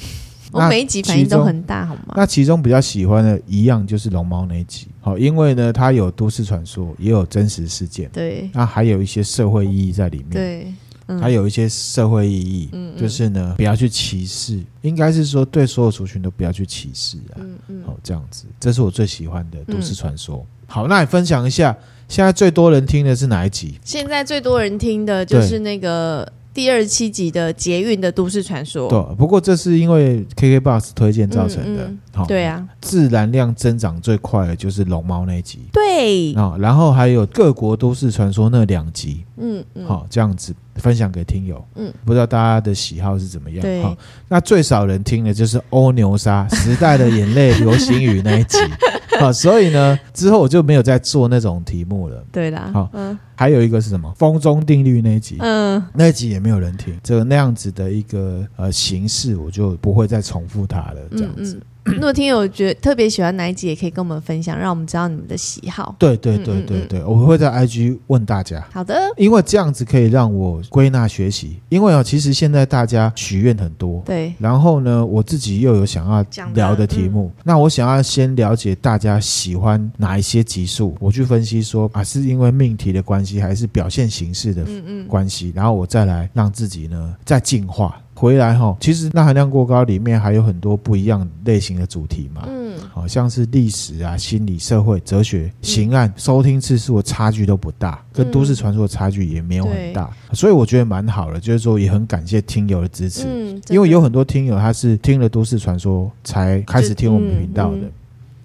[0.53, 2.13] 我每一集反应都很大，好吗？
[2.15, 10.73] 那其中比较喜欢的一样就是龙猫那一集，好，因为呢，它有都市传说，也有真实事件，对，那还有一些社会意义在里面，对，
[11.19, 20.45] 还有一些社会意义，嗯，就是呢，不要去歧视，应该是说对所有族群都不要去歧视啊，嗯嗯，好，这样子，这是我最喜欢的都市传说。
[20.65, 21.75] 好，那你分享一下，
[22.07, 23.79] 现在最多人听的是哪一集？
[23.83, 26.31] 现在最多人听的就是那个。
[26.57, 31.83] 第二十七集的捷运的都市传说，对，不过这是因为 KKBOX 推荐造成的。
[31.83, 36.33] 嗯嗯、对啊，自然量增长最快的就是龙猫那一集，对。
[36.33, 43.61] 啊，然后还有各国都市传说那两集，嗯嗯，好，这样子分享给听友，嗯，不知道大家的喜好是怎么样？
[43.61, 43.95] 对，好，
[44.27, 48.57] 那最少人听的就是欧牛沙时代的眼泪流星雨那一集。
[49.21, 52.23] 好，所以呢，之后我就没有再做那种题目了。
[52.31, 54.11] 对啦，好，嗯，还有一个是什么？
[54.17, 61.55] 风中定律那一集，嗯，那一集也没有人听，这个那样子的一个呃形式，我就不会再重复它了，这样子。
[61.55, 61.61] 嗯嗯
[61.95, 65.95] 如果听友觉得特别喜欢哪一集，也可以跟我们分享，让我们知道你们的喜好。
[65.97, 68.65] 对对对对对，我会在 IG 问大家。
[68.71, 71.59] 好的，因为这样子可以让我归纳学习。
[71.69, 74.33] 因为啊，其实现在大家许愿很多，对。
[74.37, 84.65] 然后呢，我自己又有想要聊的题目，那我想要先了解大家喜欢哪一些集数，我去分析说啊，是因为命题的关系，还是表现形式的
[85.07, 87.99] 关系，然后我再来让自己呢再进化。
[88.17, 103.27] 回来哈，其实钠含量过高里面还有很多不一样类型的主题嘛，嗯，好像是历史啊、心理、社会、哲学、刑案，收听次数的差距都不大，跟都市传说的差距也没有很大，所以我觉得蛮好的，就是说也很感谢听友的支持，
[103.69, 107.81] 因为有很多听友他是听了都市传说才开始听我们频道的。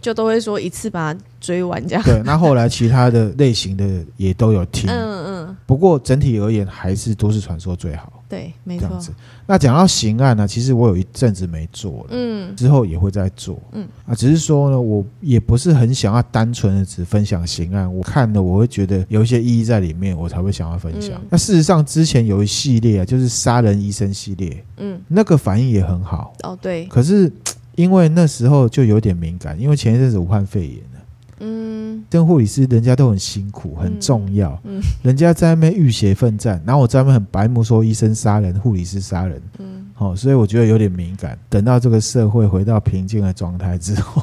[0.02, 2.04] 就都会说一次把它追完这样。
[2.04, 4.90] 对，那后来其他的类型的也都有听。
[4.90, 5.56] 嗯嗯。
[5.64, 8.12] 不过整体而言，还是都市传说最好。
[8.28, 8.88] 对，没错。
[8.88, 9.12] 这样子。
[9.46, 12.06] 那讲到刑案呢，其实我有一阵子没做了。
[12.10, 12.54] 嗯。
[12.56, 13.58] 之后也会再做。
[13.72, 13.86] 嗯。
[14.06, 17.94] 啊，只是说呢，我也不是很想要单纯的只分享刑案。
[17.94, 21.20] 我看了，我会觉得有一些意义在里面，我才会想要分享。
[21.30, 24.64] 那事实上，之前有一系列啊，就是杀人医生系列。
[24.78, 25.00] 嗯。
[25.06, 26.34] 那个反应也很好。
[26.42, 26.86] 哦，对。
[26.86, 27.30] 可是。
[27.74, 31.00] 因为那时候就有点敏感，因为前一阵子武汉肺炎了，
[31.40, 41.38] 嗯，跟护理师人家都很辛苦，很重要，嗯，嗯，人家在那边浴血奋战，然后我在那边很白目说医生杀人，护理师杀人，嗯，好，所以我觉得有点敏感。
[41.48, 44.22] 等到这个社会回到平静的状态之后，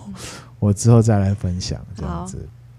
[0.60, 2.38] 我之后再来分享这样子。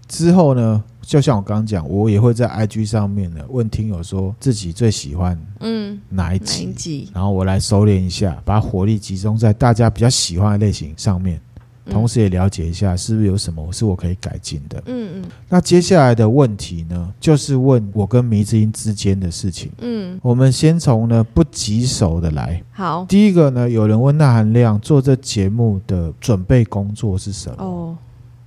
[0.09, 11.41] 之后呢，就像我刚刚讲，我也会在 IG 上面呢问听友说自己最喜欢嗯哪一集，哪一集，然后我来收敛一下，把火力集中在大家比较喜欢的类型上面，
[11.87, 14.81] 同时也了解一下是不是有什么是我可以改进的。
[14.87, 15.25] 嗯嗯。
[15.49, 19.69] 那接下来的问题呢，就是问我跟迷之音之间的事情。
[19.81, 22.63] 嗯，我们先从呢不棘手的来。
[22.71, 27.65] 好，第一个呢，有人问那含量做这节目的准备工作是什么？
[27.65, 27.99] 哦，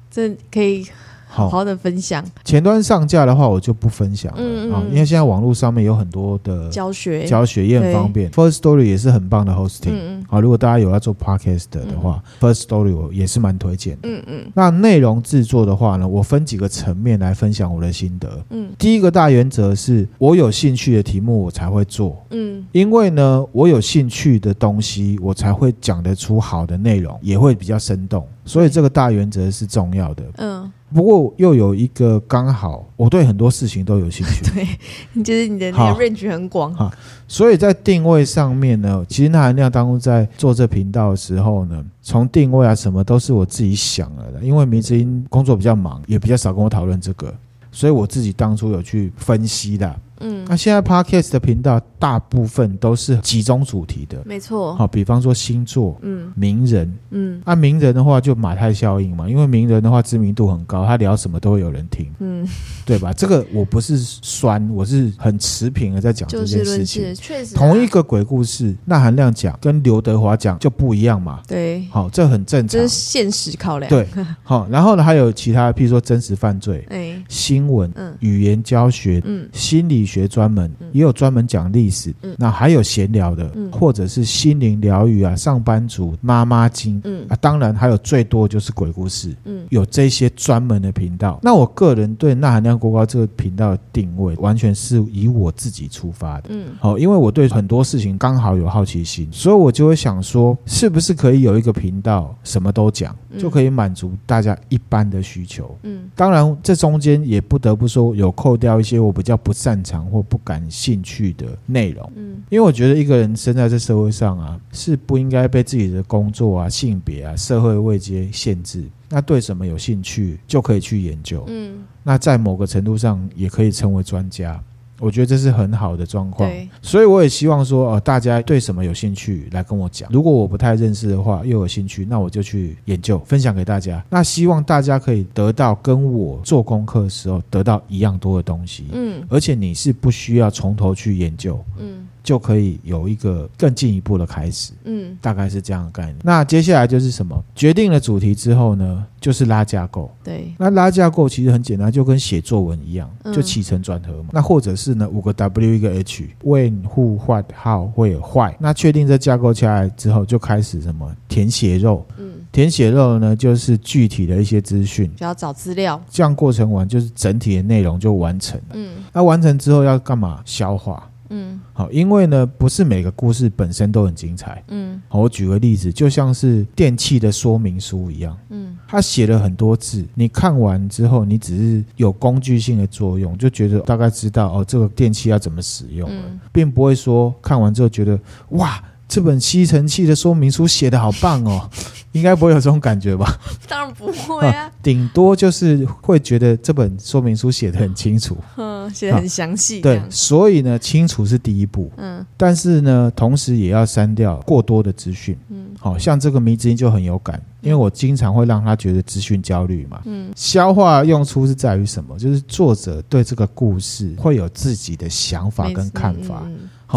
[0.09, 0.87] 这可以。
[1.33, 8.29] 好好的分享，前端上架的话，我就不分享了啊，嗯嗯，因为现在网络上面有很多的教学，教学也很方便。
[8.29, 14.01] First Story 也是很棒的 hosting，嗯嗯，好，如果大家有要做 podcast 的话，嗯，First Story 我也是蛮推荐的。
[14.03, 18.29] 嗯嗯，那内容制作的话呢，我分几个层面来分享我的心得。
[18.51, 22.23] 嗯，第一个大原则是我有兴趣的题目我才会做。
[22.29, 28.23] 嗯，因为呢，我有兴趣的东西，我才会讲得出好的内容，也会比较生动。
[28.45, 30.23] 所以这个大原则是重要的。
[30.37, 30.71] 嗯。
[30.93, 34.43] 不过又有一个刚好，我对很多事情都有兴趣。
[34.53, 34.67] 对，
[35.13, 36.73] 你觉得你的那个 range 很广。
[36.73, 36.91] 哈，
[37.27, 44.41] 所以在定位上面呢，其实那含量当初在做这频道的时候呢，从定位啊什么都是我自己想了的。
[44.41, 47.33] 因为明之音工作比较忙，也比较少跟我讨论这个，
[47.71, 49.95] 所以我自己当初有去分析的。
[50.19, 54.75] 嗯，那现在 Podcast 的频道大部分都是集中主题的，没错。
[54.75, 62.47] 好，比方说星座，嗯，名人，嗯，按名人的话就马太效应嘛，因为名人的话知名度很高，他聊什么都会有人听，嗯，
[62.85, 63.11] 对吧？
[63.13, 67.13] 这个我不是酸，我是很持平的在讲这件事情。
[67.15, 71.41] 确实，同一个鬼故事，那含量讲跟刘德华讲就不一样嘛。
[71.47, 73.89] 对，好，这很正常，这是现实考量。
[73.89, 74.07] 对，
[74.43, 80.12] 好，然后呢，还有其他，譬如说真实犯罪，哎，新闻，嗯，语言教学，嗯，心理学。
[80.13, 87.25] 学专门也有专门讲历史，嗯、那还有闲聊的，嗯、或者是心灵疗愈啊，上班族妈妈经，嗯。
[87.29, 91.39] 啊，当然还有最多就是鬼故事，嗯，有这些专门的频道。
[91.41, 109.92] 那我个人对钠含量过高这个频道的定位，完全是以我自己出发的，嗯，好，因为我对很多事情刚好有好奇心，所以我就会想说，是不是可以有一个频道什么都讲，就可以满足大家一般的需求，嗯，当然这中间也不得不说有扣掉一些我比较不擅长。
[110.05, 118.83] 或不感兴趣的内容，嗯，因为我觉得一个人生在这社会上啊，是不应该被自己的工作啊、性别啊、社会位阶限制。
[119.09, 124.59] 那对什么有兴趣，就可以去研究，嗯，那在某个程度上也可以成为专家。
[125.03, 126.49] 我觉得这是很好的状况。
[126.81, 130.09] 所以我也希望说，呃，大家对什么有兴趣来跟我讲。
[130.11, 134.01] 如果我不太认识的话，又有兴趣，那我就去研究，分享给大家。
[134.09, 138.85] 那希望大家可以得到跟我做功课的时候得到一样多的东西。
[138.93, 141.61] 嗯，而且你是不需要从头去研究。
[141.77, 142.07] 嗯。
[142.23, 146.15] 就可以有一个更进一步的开始，嗯，大概是这样的概念。
[146.23, 147.43] 那接下来就是什么？
[147.53, 150.09] 决定了主题之后呢，就是拉架构。
[150.23, 154.29] 对，那拉架构其实很简单，就跟写作文一样，就起承转合嘛。
[154.29, 158.55] 嗯、那或者是呢，五个 W 一个 H，When、Who、What、How、Where、Why。
[158.57, 161.13] 那确定这架构下来之后，就开始什么？
[161.27, 162.05] 填血肉。
[162.17, 166.01] 嗯，填血肉呢，就是具体的一些资讯，就要找资料。
[166.09, 168.75] 这样过程完，就是整体的内容就完成了。
[168.75, 170.41] 嗯，那完成之后要干嘛？
[170.45, 171.09] 消化。
[171.35, 174.63] 嗯，好，因为呢，不是每个故事本身都很精彩。
[174.67, 178.37] 嗯，好，我举个例子，就像是电器的说明书一样。
[178.49, 188.19] 嗯，他写了很多字，你看完之后，你只是有工具性的作用，就觉得大概知道哦，这个电器要怎么使用了，嗯，并不会说看完之后觉得
[188.49, 188.81] 哇。
[189.13, 191.69] 这本吸尘器的说明书写的好棒哦，
[192.13, 193.31] 应该不会有这种感觉吧？
[193.69, 199.81] 当然不会啊，顶多就是会觉得这本说明书写的很清楚， 嗯，写的很详细。
[199.81, 212.17] 对，所以呢，清楚是第一步，嗯，但是呢，同时也要删掉过多的资讯，嗯，好像这个迷之音就很有感，因为我经常会让他觉得资讯焦虑嘛，嗯，消化用处是在于什么？
[212.17, 216.41] 就是作者对这个故事会有自己的想法跟看法。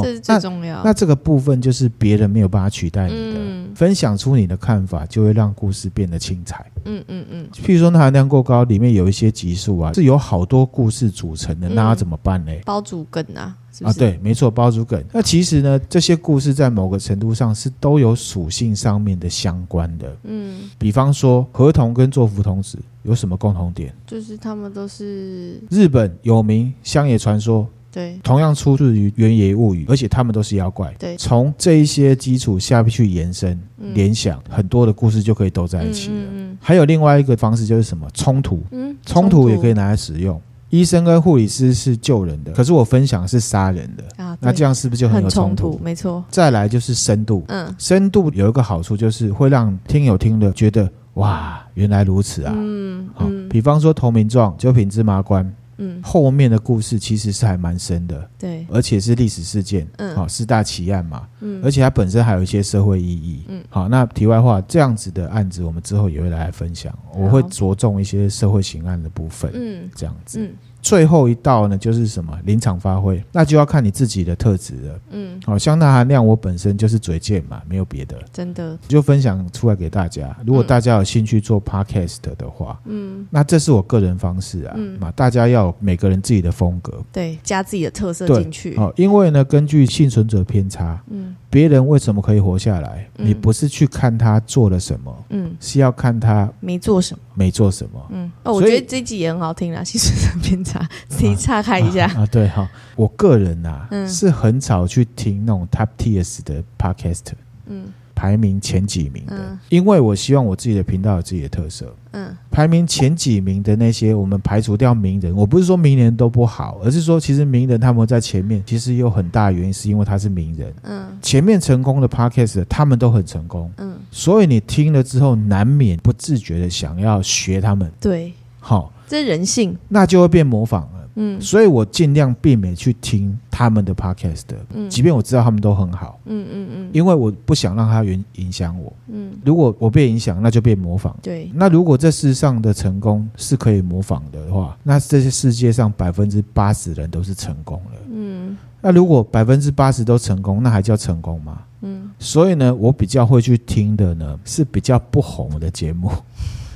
[0.02, 0.76] 这是最重要。
[0.78, 6.64] 那，那这个部分就是别人没有办法取代你的，嗯、分享出你的看法，就会让故事变得精彩。
[6.84, 7.48] 嗯嗯嗯。
[7.52, 12.52] 譬如说，那含量过高，里面有一些集数啊，是有好多故事组成的，嗯、那要怎么办呢？
[12.64, 13.98] 包主梗啊，是不是？
[13.98, 15.02] 啊，对，没错，包主梗。
[15.12, 20.16] 那其实呢，这些故事在某个程度上是都有属性上面的相关的。
[20.24, 20.70] 嗯。
[20.78, 23.92] 比方说，合同跟做福童子有什么共同点？
[24.06, 27.66] 就是他们都是日本有名乡野传说。
[27.96, 30.94] 对，同样出自于《原野物语》，而且他们都是妖怪。
[30.98, 36.14] 对，从这一些基础下去延伸、嗯、联想，很多的故事就可以都在一起了。
[36.16, 38.62] 嗯嗯嗯、还有另外一个方式就是什么冲突？
[38.70, 40.38] 嗯，冲突也可以拿来使用。
[40.68, 45.80] 医生跟护理师是救人的，可是我分享是杀人的啊，那这样是不是就很有冲突？
[45.82, 46.22] 没错。
[46.28, 52.52] 再来就是深度，嗯，深度有一个好处就是会让听友听了觉得哇，原来如此啊。
[52.54, 55.50] 嗯，好，比方说投名状、九品芝麻官。
[55.78, 70.54] 嗯，后面的故事其实是还蛮深的，对，而且是历史事件，嗯，好，四大奇案嘛，嗯，而且它本身还有一些社会意义，嗯，好，那题外话，这样子的案子我们之后也会来分享，我会着重一些社会刑案的部分，嗯，这样子，嗯。
[70.86, 75.00] 最后一道呢，就是什么临场发挥，那就要看你自己的特质了。
[75.10, 80.36] 嗯，好，香钠含量我本身就是嘴贱嘛，没有别的，真的就分享出来给大家。
[80.46, 88.76] 如果大家有兴趣做 podcast 的话，嗯，那这是我个人方式啊，嗯，嘛，大家要有每个人自己的风格，对，加自己的特色进去。
[88.76, 91.34] 哦，因为呢，根据幸存者偏差，嗯。
[91.48, 93.08] 别人为什么可以活下来？
[93.16, 98.30] 嗯、你不是去看他做了什么，嗯，是要看他没做什么，没做什么，嗯。
[98.42, 100.75] 哦，我觉得这集也很好听啦， 幸存者偏差，
[101.08, 102.26] 自己岔开一下啊，啊。
[102.26, 107.32] 对哈，我个人呐、啊，嗯、是很少去听那种 top tiers 的 podcast，
[107.66, 107.86] 嗯。
[108.18, 111.94] 排名前几名的，嗯、因为我希望我自己的频道有自己的特色。
[112.12, 115.36] 嗯，排名前几名的那些，我们排除掉名人。
[115.36, 120.72] 我不是说名人都不好，而是说其实名人他们在前面，其实有很大原因是因为他是名人。
[120.84, 123.70] 嗯，前面成功的 podcast 他们都很成功。
[123.76, 127.92] 嗯，所以你听了之后，难免不自觉的想要学他们。
[128.00, 130.90] 对，好，这是人性，那就会变模仿了。
[131.18, 134.42] 嗯，所以我尽量避免去听他们的 podcast，
[134.74, 151.62] 嗯，即便我知道他们都很好，嗯嗯嗯，因为我不想让他影影响我，嗯，如果我被影响，那就被模仿，对，那如果这世上的成功是可以模仿的话，那这些世界上百分之八十人都是成功了，嗯，那如果百分之八十都成功，那还叫成功吗？
[151.80, 156.10] 嗯，所以呢，我比较会去听的呢是比较不红的节目。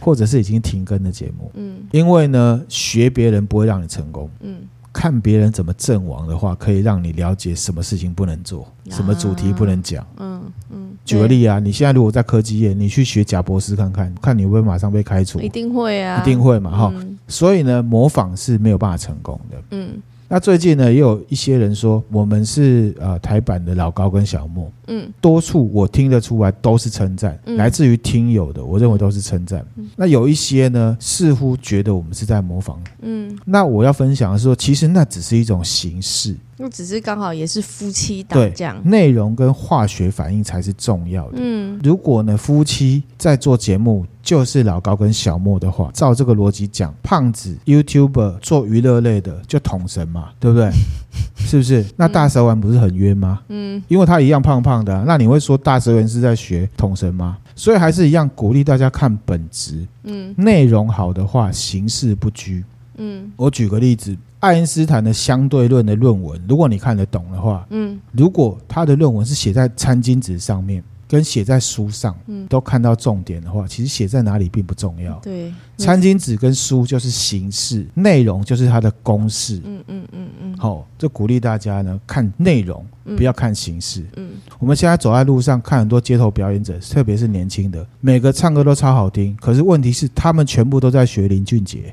[0.00, 4.56] 或者是已经停更的节目，嗯，因为呢，学别人不会让你成功，嗯，
[4.92, 10.90] 看别人怎么阵亡的话，可以让你了解什么事情不能做，啊、什么主题不能讲，嗯嗯。
[11.04, 15.40] 举个例啊，你现在如果在科技业，你去学贾博士看看，看你会不会马上被开除？
[15.40, 17.18] 一定会啊，一定会嘛，哈、嗯。
[17.28, 20.00] 所以呢，模仿是没有办法成功的，嗯。
[20.32, 29.66] 那最近呢，也有一些人说我们是呃台版的老高跟小莫，嗯，多处我听得出来都是称赞，嗯、来自于听友的，我认为都是称赞。
[29.74, 36.36] 嗯、那有一些呢，似乎觉得我们是在模仿，嗯，那我要分享的是说，其实那只是一种形式。
[36.60, 41.38] 那只是刚好也是夫妻档这样，内容跟化学反应才是重要的。
[41.38, 50.70] 嗯，如果呢夫妻在做节目，就是老高跟小莫的话，照这个逻辑讲，胖子 YouTuber 做娱乐类的就统神嘛，对不对？
[51.38, 51.84] 是不是？
[51.96, 53.40] 那大蛇丸不是很冤吗？
[53.48, 57.38] 嗯，因为他一样胖胖的啊，那你会说大蛇丸是在学统神吗？
[57.56, 59.86] 所以还是一样鼓励大家看本质。
[60.04, 62.62] 嗯，内容好的话，形式不拘。
[62.98, 70.82] 嗯，我举个例子，爱因斯坦的相对论的论文，如果你看得懂的话，嗯，如果他的论文是写在餐巾纸上面。
[71.10, 75.12] 跟写在书上，嗯，都看到重点的话，其实写在哪里并不重要。
[75.14, 79.60] 对，餐巾纸跟书就是形式，内容就是它的公式。
[79.64, 80.56] 嗯嗯嗯嗯。
[80.56, 82.86] 好，就鼓励大家呢看内容，
[83.16, 84.06] 不要看形式。
[84.18, 91.92] 嗯，我们现在走在路上看很多街头表演者，特别是年轻的，每个唱歌都超好听，可是问题是他们全部都在学林俊杰。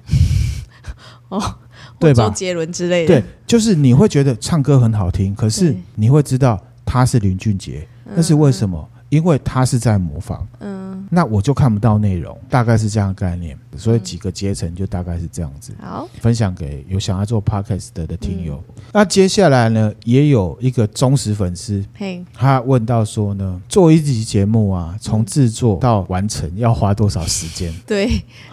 [1.29, 1.41] 哦，
[1.99, 2.27] 对吧？
[2.27, 3.19] 周杰伦之类的。
[3.19, 8.87] 对，就是你会觉得唱歌很好听，可是你会知道他是林俊杰，那是为什么？
[9.09, 15.73] 因为他是在模仿，嗯，那我就看不到内容，大概是这样的概念，所以几个阶层就大概是这样子。
[15.79, 18.61] 好，分享给有想要做 podcast 的的听友。
[18.75, 27.73] 嗯、那接下来呢，也有一个忠实粉丝，嘿，他问到说呢，做一集节目啊，从制作到完成要花多少时间？
[27.87, 28.09] 对，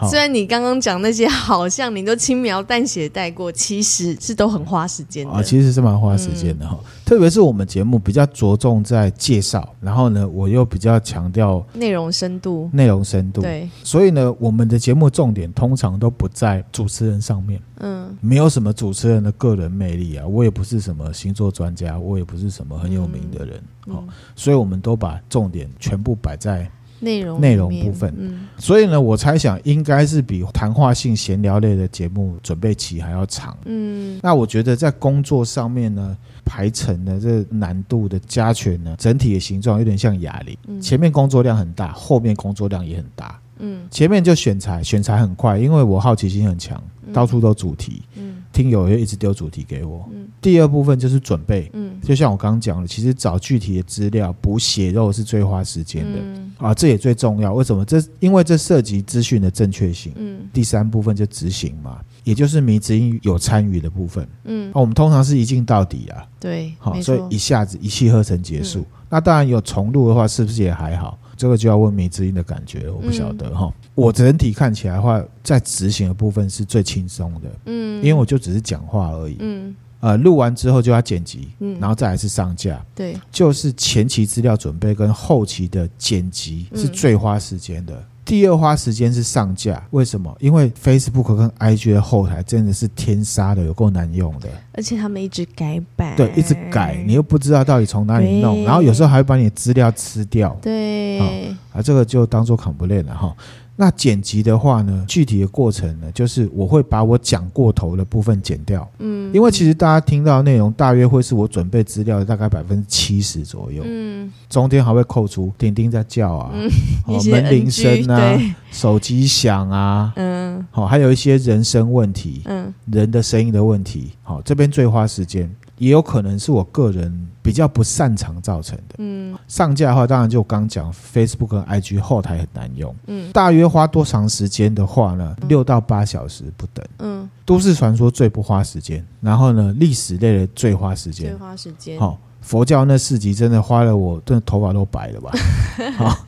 [0.09, 6.78] 虽然你刚刚讲那些好像你都轻描淡写带过，其实是都很花时间的啊，其实是蛮花时间的哈。
[6.80, 13.40] 嗯特别是我们节目比较着重在介绍，然后呢，我又比较强调内容深度，内容深度。
[13.40, 17.59] 对，所以呢，我们的节目重点通常都不在主持人上面。
[17.78, 23.62] 嗯，没有什么主持人的个人魅力啊，我也不是什么星座专家，我也不是什么很有名的人。
[23.88, 24.05] 好，
[24.36, 26.70] 所以我们都把重点全部摆在。
[27.05, 46.82] 内容内容部分，嗯，所以呢，我猜想应该是比谈话性闲聊类的节目准备期还要长，嗯，那我觉得在工作上面呢，排程的这难度的加权呢，整体的形状有点像哑铃，前面工作量很大，后面工作量也很大，嗯，前面就选材，选材很快，因为我好奇心很强，
[47.12, 56.18] 到处都主题，嗯，听友也一直丢主题给我，嗯，第二部分就是准备，嗯，就像我刚刚讲的，其实找具体的资料补血肉是最花时间的。
[56.57, 57.52] 啊，这也最重要。
[57.52, 57.84] 为什么？
[57.84, 60.12] 这因为这涉及资讯的正确性。
[60.14, 60.48] 嗯。
[60.52, 64.26] 第三部分就执行嘛，也就是迷之音有参与的部分。
[64.44, 64.70] 嗯。
[64.72, 66.24] 那我们通常是一镜到底啊。
[66.38, 66.72] 对。
[66.78, 68.86] 好，所以一下子一气呵成结束。
[69.11, 71.18] 那当然有重录的话，是不是也还好？
[71.37, 73.72] 这个就要问迷之音的感觉，我不晓得哈。
[73.95, 77.49] 我整体看起来的话，在执行的部分是最轻松的。
[77.66, 77.97] 嗯。
[78.03, 79.37] 因为我就只是讲话而已。
[79.41, 79.74] 嗯。
[80.01, 87.95] 呃，录完之后就要剪辑，嗯，然后再来是上架，对，就是前期资料准备跟后期的剪辑是最花时间的。
[87.95, 90.35] 嗯、第二花时间是上架，为什么？
[90.41, 103.35] 因为 Facebook 跟 IG 的后台真的是天杀的，有够难用的，而且他们一直改版，对，一直改，你又不知道到底从哪里弄，然后有时候还会把你的资料吃掉，对，啊，这个就当做 complain 了哈。
[103.77, 116.70] 那剪辑的话呢，具体的过程呢，就是我会把我讲过头的部分剪掉，嗯，因为其实大家听到的内容大约会是我准备资料的大概百分之七十左右，嗯，中间还会扣除叮叮在叫啊，嗯，
[117.07, 118.39] 哦，门铃声啊，
[118.70, 125.51] 手机响啊，嗯，好，还有一些人声问题，嗯，人的声音的问题，好，这边最花时间。
[125.79, 128.95] 也有可能是我个人比较不擅长造成的。
[128.99, 132.95] 嗯，上架的话，当然就刚讲 Facebook 和 IG 后台很难用。
[133.07, 135.37] 嗯，大约花多长时间的话呢？
[135.49, 136.85] 六到八小时不等。
[136.99, 141.31] 嗯，都市传说最不花时间，然后呢，历史类的最花时间。
[141.31, 141.99] 最花时间。
[141.99, 145.33] 好，佛教那四集真的花了我，真的头发都白了吧？
[145.99, 146.27] 好，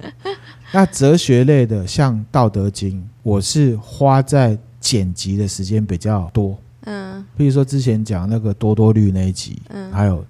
[0.72, 6.58] 那哲学类的像《道德经》，我是花在剪辑的时间比较多。
[6.86, 10.24] 嗯，比如说之前讲那个多多绿那一集，嗯，还有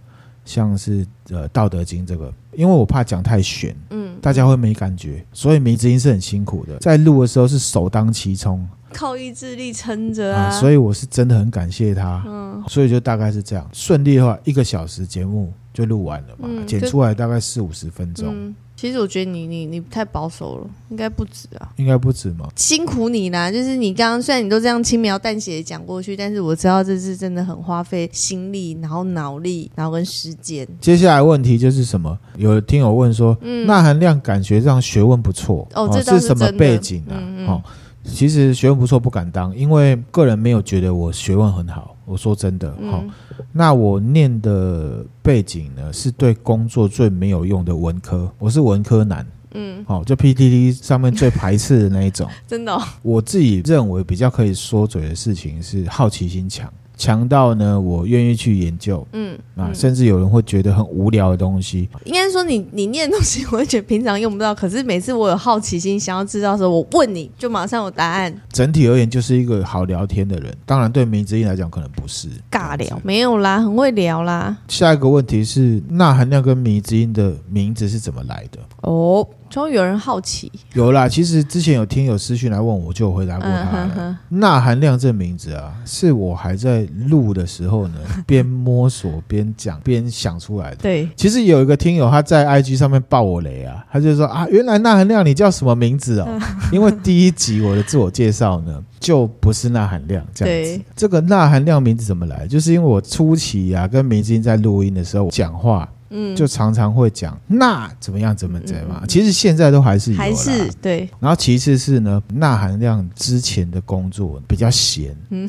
[0.45, 18.55] 像是呃《道德经》这个，因为我怕讲太玄，嗯，大家会没感觉，所以迷之音是很辛苦的，在录的时候是首当其冲，靠意志力撑着啊，所以我是真的很感谢他，嗯，所以就大概是这样，顺利的话一个小时节目就录完了嘛，剪出来大概四五十分钟。
[18.77, 22.47] 其实我觉得你你你太保守了，应该不止啊，应该不止吗？
[22.55, 30.69] 辛苦你啦，就是你刚刚虽然你都这样轻描淡写的讲过去，但是我知道这是真的很花费心力，然后脑力，然后跟时间。
[30.79, 32.19] 接下来问题就是什么？
[32.37, 37.17] 有听友问说，嗯，钠含量感觉上学问不错哦，这是，是什么背景啊？
[37.17, 37.63] 嗯嗯哦，
[38.05, 41.96] 其实学问不错不敢当，因为个人没有觉得我学问很好。
[42.07, 43.11] 我说真的，好、嗯。
[43.53, 52.81] 那我念的背景呢，是对工作最没有用的文科，我是文科男，嗯，好，就 PTT 上面最排斥的那一种， 真的、哦。
[53.03, 61.89] 我自己认为比较可以说嘴的事情是好奇心强，强到呢，我愿意去研究，嗯啊，甚至有人会觉得很无聊的东西。
[62.05, 68.35] 应该说你，你你念的东西，我会觉得平常用不到，可是每次我有好奇心，想要知道的时候，我问你就马上有答案。
[68.51, 70.57] 整体而言，就是一个好聊天的人。
[70.65, 74.57] 当然，对迷之音来讲，可能不是尬聊，没有啦，很会聊啦。
[74.69, 78.59] 下一个问题是，钠含量跟迷之音的名字是怎么来的？
[78.81, 79.27] 哦。
[79.49, 81.09] 终于有人好奇，有啦。
[81.09, 84.19] 其实之前有听友私讯来问我，就有回答过他了。
[84.29, 90.77] 钠、嗯嗯、含量这名字啊，是我还在录的时候呢， 边摸索边讲边想出来的。
[90.77, 96.29] 对，其实有一个听友他在 IG 上面爆我雷啊，他就说啊，原来钠含量你叫什么名字哦？
[96.73, 100.77] 因为第一集我的自我介绍呢，就不是钠含量这样子。
[100.77, 102.47] 对这个钠含量名字怎么来？
[102.47, 105.89] 就是因为我初期啊跟明星在录音的时候讲话。
[106.11, 111.09] 嗯，就常常会讲钠怎么样怎么怎么嘛，其实现在都还是有，还是对。
[111.21, 115.49] 然后其次是呢，钠含量之前的工作比较闲，嗯。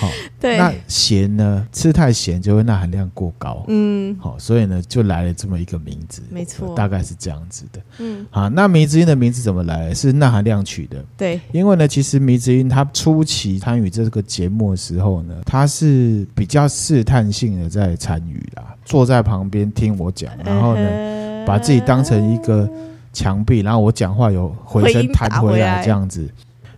[0.00, 1.66] 好，对，那咸呢？
[1.70, 9.92] 吃太咸就会钠含量过高，嗯，好，所以呢，就来了这么一个名字，没错，大概是这样子的，嗯，好，那迷之音的名字怎么来？
[9.92, 22.66] 是钠含量取的，对，因为呢，其实迷之音他初期参与这个节目的时候呢，他是比较试探性的在参与啦，坐在旁边听我讲，然后呢，呃、把自己当成一个
[23.12, 25.84] 墙壁，然后我讲话有回声弹回来。
[25.84, 26.26] 这样子。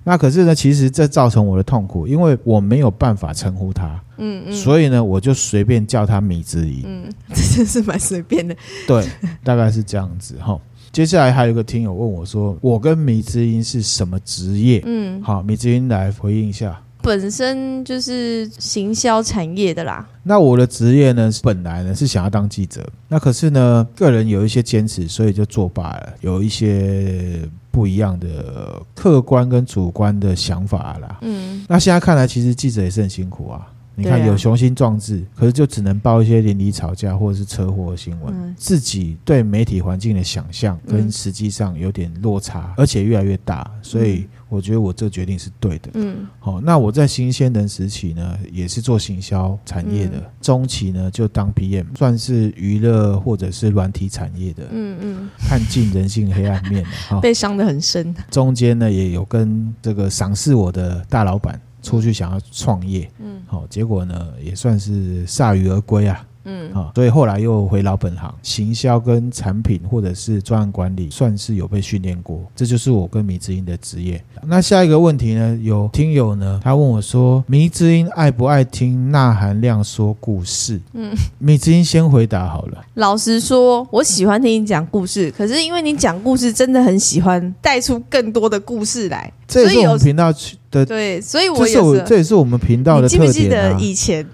[0.04, 3.88] 那可是呢，其实这造成我的痛苦，因为我没有办法称呼他，
[4.18, 9.06] 嗯嗯，所以呢，我就随便叫他米之音，嗯， 这真是蛮随便的， 对，
[9.44, 10.58] 大概是这样子哈。
[10.90, 14.82] 接下来还有一个听友问我说，我跟米之音是什么职业？
[14.84, 20.06] 嗯，好，米之音来回应一下，本身就是行销产业的啦。
[20.24, 27.48] 那我的职业呢，本来呢是想要当记者，那可是呢，个人有一些坚持，所以就作罢了，有一些。
[27.72, 31.18] 不一样的客观跟主观的想法啦。
[31.22, 33.66] 嗯，那现在看来，其实记者也是很辛苦啊。
[33.94, 44.28] 你看有雄心壮志，可是就只能报一些邻里吵架或者是车祸的新闻，嗯、自己对媒体环境的想象跟实际上有点落差，而且越来越大，所以。
[44.52, 45.88] 我觉得我这个决定是对的。
[45.94, 50.18] 嗯，好，那我在新鲜人时期呢，也是做行销产业的。
[50.18, 54.64] 嗯、中期呢，就当 PM，算是娱乐或者是软体产业的。
[54.70, 58.14] 嗯嗯，看尽人性黑暗面哈， 被伤得很深。
[58.30, 63.10] 中间呢，也有跟这个赏识我的大老板出去想要创业。
[63.20, 66.22] 嗯，好，结果呢，也算是铩羽而归啊。
[66.44, 72.40] 嗯，好，所以后来又回老本行，行销跟产品或者是专案管理，算是有被训练过。
[72.56, 74.22] 这就是我跟迷之音的职业。
[74.44, 75.58] 那下一个问题呢？
[75.62, 80.80] 有听友呢，他问我说，迷之音爱不爱听钠含量说故事？
[80.94, 82.84] 嗯，迷之音先回答好了。
[82.94, 90.32] 老实说，我喜欢听你讲故事，可是因为你讲故事真的很喜欢带出更多的故事来，这也是我们频道
[90.70, 93.26] 的对，所以我也是这也是我们频道的特点啊。
[93.26, 94.26] 你记不记得以前？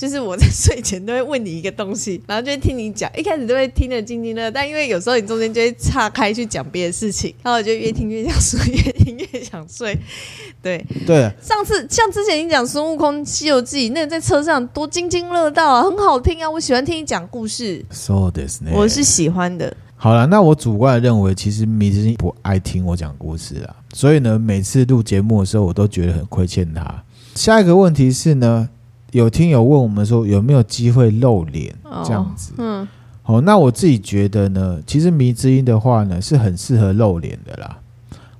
[0.00, 9.94] 就是我在睡前都会问你一个东西，然后就会听你讲，一开始都会听得津津乐，但因为有时候你中间就会岔开去讲别的事情，然后我就越听越想睡，越听越想睡。
[10.62, 17.84] 对对，上次像之前你讲孙悟空《西游记》，那个在车上多津津乐道啊，很好听啊，我喜欢听你讲故事。
[17.90, 19.76] So this 我是喜欢的。
[19.96, 27.04] 好了，那我主观的认为，其实迷之音不爱听我讲故事啊，所以呢，每次录节目的时候，我都觉得很亏欠他。
[27.34, 28.70] 下一个问题是呢？
[29.12, 32.52] 有听友问我们说有没有机会露脸这样子？
[32.58, 32.86] 嗯，
[33.22, 37.78] 好，那我自己觉得呢，其实迷之音的话呢是很适合露脸的啦。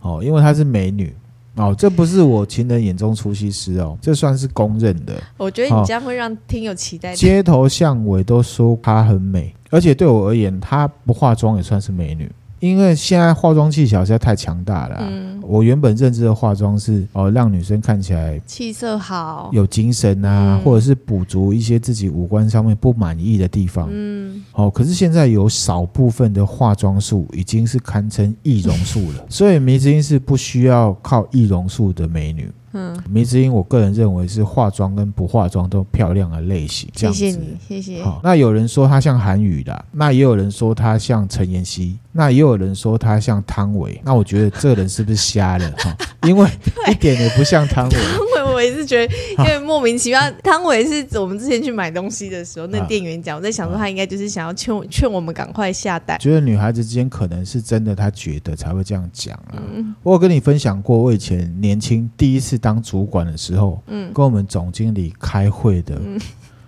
[0.00, 1.14] 哦，因为她是美女
[1.56, 5.20] 哦，这不是我情人眼中出西施哦，这算是公认的。
[5.36, 7.14] 我觉得你这样会让听友期待。
[7.14, 12.30] 街头巷尾都说她很美，而且对我而言，她不化妆也算是美女。
[12.60, 32.50] 因为现在化妆技巧实在太强大了，嗯，我原本认知的化妆是哦，让女生看起来气色好、有精神啊，嗯、或者是补足一些自己五官上面不满意的地方，嗯，哦，可是现在有少部分的化妆术已经是堪称易容术了， 所以迷之音是不需要靠易容术的美女。
[32.72, 36.88] 嗯，迷之音，我个人认为是化妆跟不化妆都漂亮的类型。
[36.94, 38.02] 谢谢你，谢谢。
[38.02, 44.00] 好，那有人说她像韩语的，那也有人说她像陈妍希，那也有人说她像汤唯。
[44.04, 45.68] 那我觉得这人是不是瞎了？
[45.78, 46.48] 哈，因为
[46.90, 47.96] 一点也不像汤唯。
[47.96, 50.20] 汤唯，我也是觉得，因为莫名其妙。
[50.44, 56.18] 汤唯是我们之前去买东西的时候，那店员讲，我在想说他应该就是想要劝劝我们赶快下单。
[56.20, 59.56] 觉得女孩子之间可能是真的，她觉得才会这样讲啊。
[59.74, 62.60] 嗯，我有跟你分享过，我以前年轻第一次。
[62.60, 65.98] 当主管的时候，嗯，跟我们总经理开会的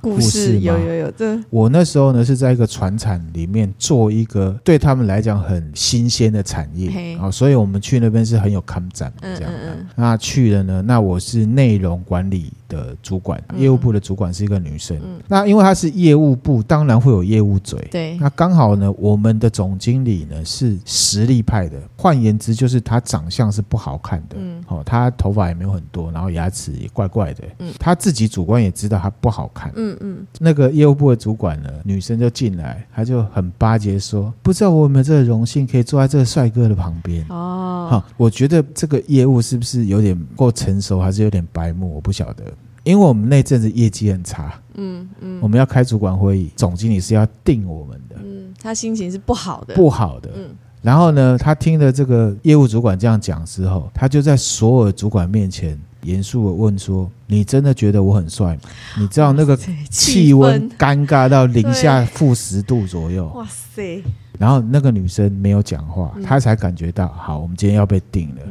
[0.02, 1.10] 故事，有有有。
[1.12, 9.76] 这我那时候呢是在一个船厂里面做一个对他们来讲很新鲜的产业啊，所以我们去那边是很有看展这样的。
[9.94, 14.98] 那去了呢，那我是内容管理的主管，业务部的主管是一个女生。
[15.04, 17.78] 嗯、那因为她是业务部，当然会有业务嘴。
[17.90, 18.16] 对。
[18.16, 24.36] 那刚好呢，我们的总经理呢是实力派的，换言之就是她长相是不好看的。
[24.38, 24.64] 嗯。
[24.68, 27.44] 哦，她头发也没有很多，然后牙齿也怪怪的。
[27.58, 27.72] 嗯。
[27.78, 29.70] 她自己主观也知道她不好看。
[29.76, 30.26] 嗯嗯。
[30.40, 37.88] 那个业务部的主管呢，女生就进来，她就很巴结说：“不知道我有没有这个荣幸可以坐在这个帅哥的旁边。”哦。
[37.90, 41.92] 好，我觉得这个业务是不是有点过成熟，还是有点白目？
[41.92, 42.44] 我不晓得，
[42.84, 50.48] 因为我们那阵子业绩很差，嗯嗯，我们要开主管会议，总经理是要定我们的，嗯，他心情是不好的，不好的，嗯，
[50.82, 58.62] 然后呢，他听了这个业务主管这样讲之后，他就在所有主管面前严肃的问说：“你真的觉得我很帅吗？
[58.98, 59.56] 你知道那个
[59.88, 64.02] 气温尴尬到零下负十度左右，哇塞！
[64.38, 68.42] 然后那个女生没有讲话，她才感觉到，好，我们今天要被定了。”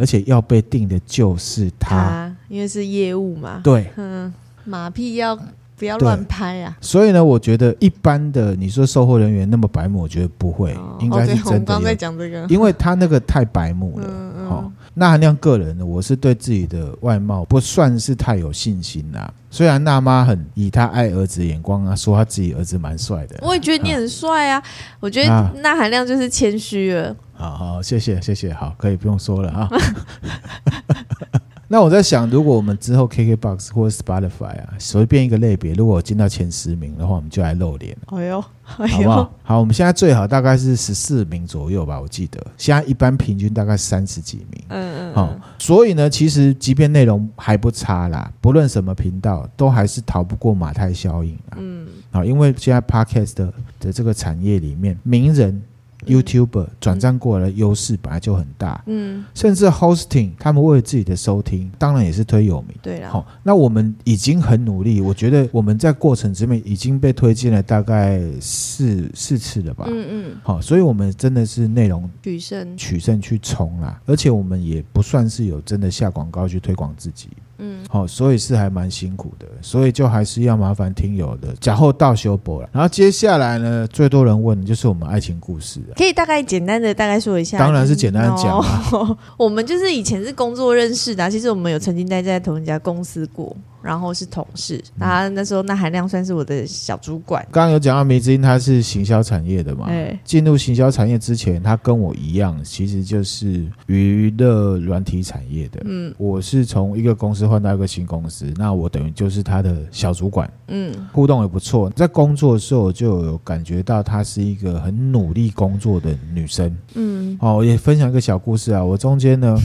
[0.00, 3.60] 而且要被定的就是他，他，因为是业务嘛。
[3.62, 4.32] 对，嗯，
[4.64, 5.38] 马屁要
[5.76, 6.76] 不要乱拍啊？
[6.80, 11.74] 所以呢，我觉得一般的你说售后人员那么白目，我觉得不会，哦、应该是真的。
[11.74, 14.06] 我刚在讲这个，因为他那个太白目了。
[14.08, 14.48] 嗯嗯。
[14.48, 19.32] 哦，那含量个人呢，我是对自己的外貌不算是太有信心啦。
[19.50, 23.38] 虽然娜妈很以她爱儿子眼光啊，说她自己儿子蛮帅的。
[23.40, 24.62] 我也觉得你很帅啊，啊
[25.00, 27.16] 我觉得那含量就是谦虚了。
[27.32, 29.70] 好好，谢谢谢谢，好，可以不用说了啊。
[31.72, 37.96] 那我在想，如果我们之后 KKBOX 或者 Spotify 啊，随便一个类别，如果我进到前十名的话，我们就来露脸。
[38.06, 39.32] 哎呦，好不好？
[39.44, 42.44] 好，我们现在最好大概是十四名左右吧，我记得。
[42.56, 44.64] 现在一般平均大概三十几名。
[44.70, 45.14] 嗯嗯。
[45.14, 51.58] 好，所以呢，其实即便内容还不差啦，不论什么频道，都还是逃不过马太效应啊。
[51.58, 51.86] 嗯。
[52.10, 55.62] 好，因为现在 Podcast 的的这个产业里面，名人。
[56.06, 72.76] YouTuber 转战过来的优势本来就很大，嗯，甚至 Hosting 他们为了自己的收听，当然也是推有名，对了，好，那我们已经很努力，我觉得我们在过程之内已经被推荐了大概四四次了吧，嗯嗯，好，所以我们真的是内容取胜。
[72.76, 77.28] 取胜去冲啦，而且我们也不算是有真的下广告去推广自己。
[77.60, 82.68] 嗯，好，所以是还蛮辛苦的，所以就还是要麻烦听友的假后道修补了。
[82.72, 87.58] 然后接下来呢，最多人问的就是我们爱情故事，可以大概简单的大概说一下。
[87.58, 93.54] 当然是简单的讲啊， 我们就是以前是工作认识的，其实我们有曾经待在同一家公司过。
[93.82, 97.46] 然后是同事，他那时候那含量算是我的小主管。
[97.50, 99.86] 刚刚有讲到梅子英，他是行销产业的嘛？
[99.86, 100.18] 对。
[100.24, 105.80] 进入行销产业之前，他跟我一样，其实就是娱乐软体产业的。
[105.84, 106.14] 嗯。
[106.18, 110.50] 我是从一个公司换到一个新公司，那我等于就是他的小主管。
[110.68, 110.94] 嗯。
[111.12, 116.76] 互动也不错，在工作的时候就有感觉到她是一个很努力工作的女生。
[116.94, 117.36] 嗯。
[117.40, 119.58] 哦，我也分享一个小故事啊，我中间呢。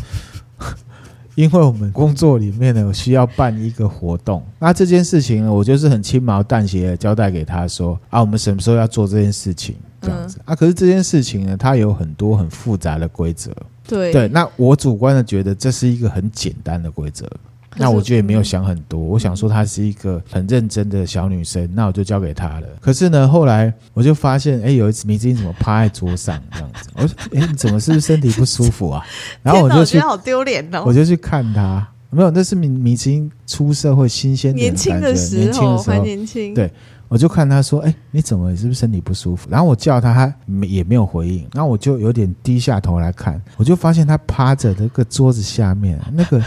[1.36, 10.55] 因为我们工作里面呢，有需要办一个活动，那这件事情呢，我就是很轻描淡写的交代给他说啊，我们什么时候要做这件事情，这样子、嗯、啊。
[10.55, 13.51] 可是这件事情呢，它有很多很复杂的规则。
[13.88, 17.29] 对对，那我主观的觉得这是一个很简单的规则。
[17.78, 22.67] 那我就也没有想很多，我想说她是一个很认真的小女生，那我就交给她了。
[22.80, 26.89] 可是呢，后来我就发现，哎，有一次迷之音怎么趴在桌上这样子？
[26.95, 29.05] 我说，哎，你怎么是不是身体不舒服啊？
[29.43, 30.84] 然后我就去，好丢脸哦！
[30.86, 36.53] 我就去看她，没有，那是迷迷之音出社会新鲜的年轻的时候，年轻的时候，年轻。
[36.53, 36.71] 对，
[37.09, 39.49] 我就看她说，哎，你怎么是不是身体不舒服？
[39.49, 40.34] 然后我叫她，她
[40.67, 41.47] 也没有回应。
[41.53, 46.41] 然后我就有点低下头来看，我就发现她趴着那个桌子下面那个。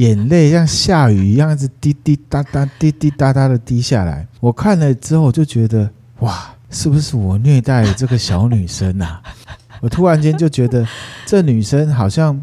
[0.00, 4.26] 眼泪像下雨一样，子滴滴答答、滴滴答答的滴下来。
[4.40, 5.90] 我看了之后，就觉得
[6.20, 9.20] 哇，是不是我虐待了这个小女生啊？
[9.82, 10.86] 我突然间就觉得，
[11.26, 12.42] 这女生好像。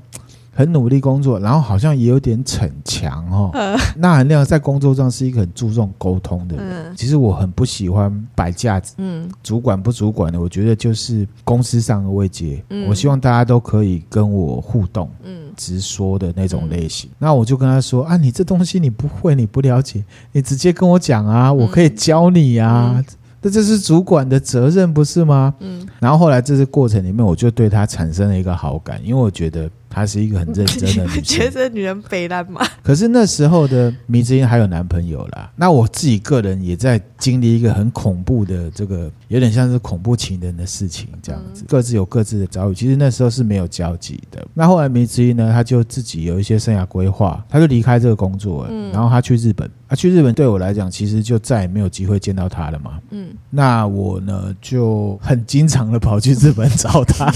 [0.58, 3.52] 很努力工作，然后好像也有点逞强哦。
[3.96, 6.96] 那含亮在工作上是一个很注重沟通的人。
[6.96, 8.96] 其实我很不喜欢摆架子。
[8.98, 12.64] 嗯，主管不主管的，我觉得就是公司上的位阶。
[12.90, 17.08] 我希望大家都可以跟我互动，嗯，直说的那种类型。
[17.20, 23.00] 那我就跟他说啊，你这东西你不会，你不了解，你直接跟我讲啊，我可以教你啊。
[23.44, 25.54] 那这是主管的责任，不是吗？
[25.60, 25.88] 嗯。
[26.00, 29.70] 然后后来这次过程里面，我就对他产生了一个好感，因为我觉得。
[29.98, 32.62] 她是一个很认真的 觉得这女人北烂吗？
[32.84, 35.52] 可是那时候的迷之音还有男朋友啦。
[35.56, 42.76] 那我自己个人也在经历一个很恐怖的这个，有点像是恐怖情人的事情这样子，各自有各自的遭遇。
[42.76, 44.46] 其实那时候是没有交集的。
[44.54, 49.70] 那后来迷之音呢，他就自己有一些生涯规划，他就离开这个工作了，然后他去日本。
[49.90, 53.00] 他去日本对我来讲，其实就再也没有机会见到他了嘛。
[53.12, 57.34] 嗯，那我呢就很经常的跑去日本找他。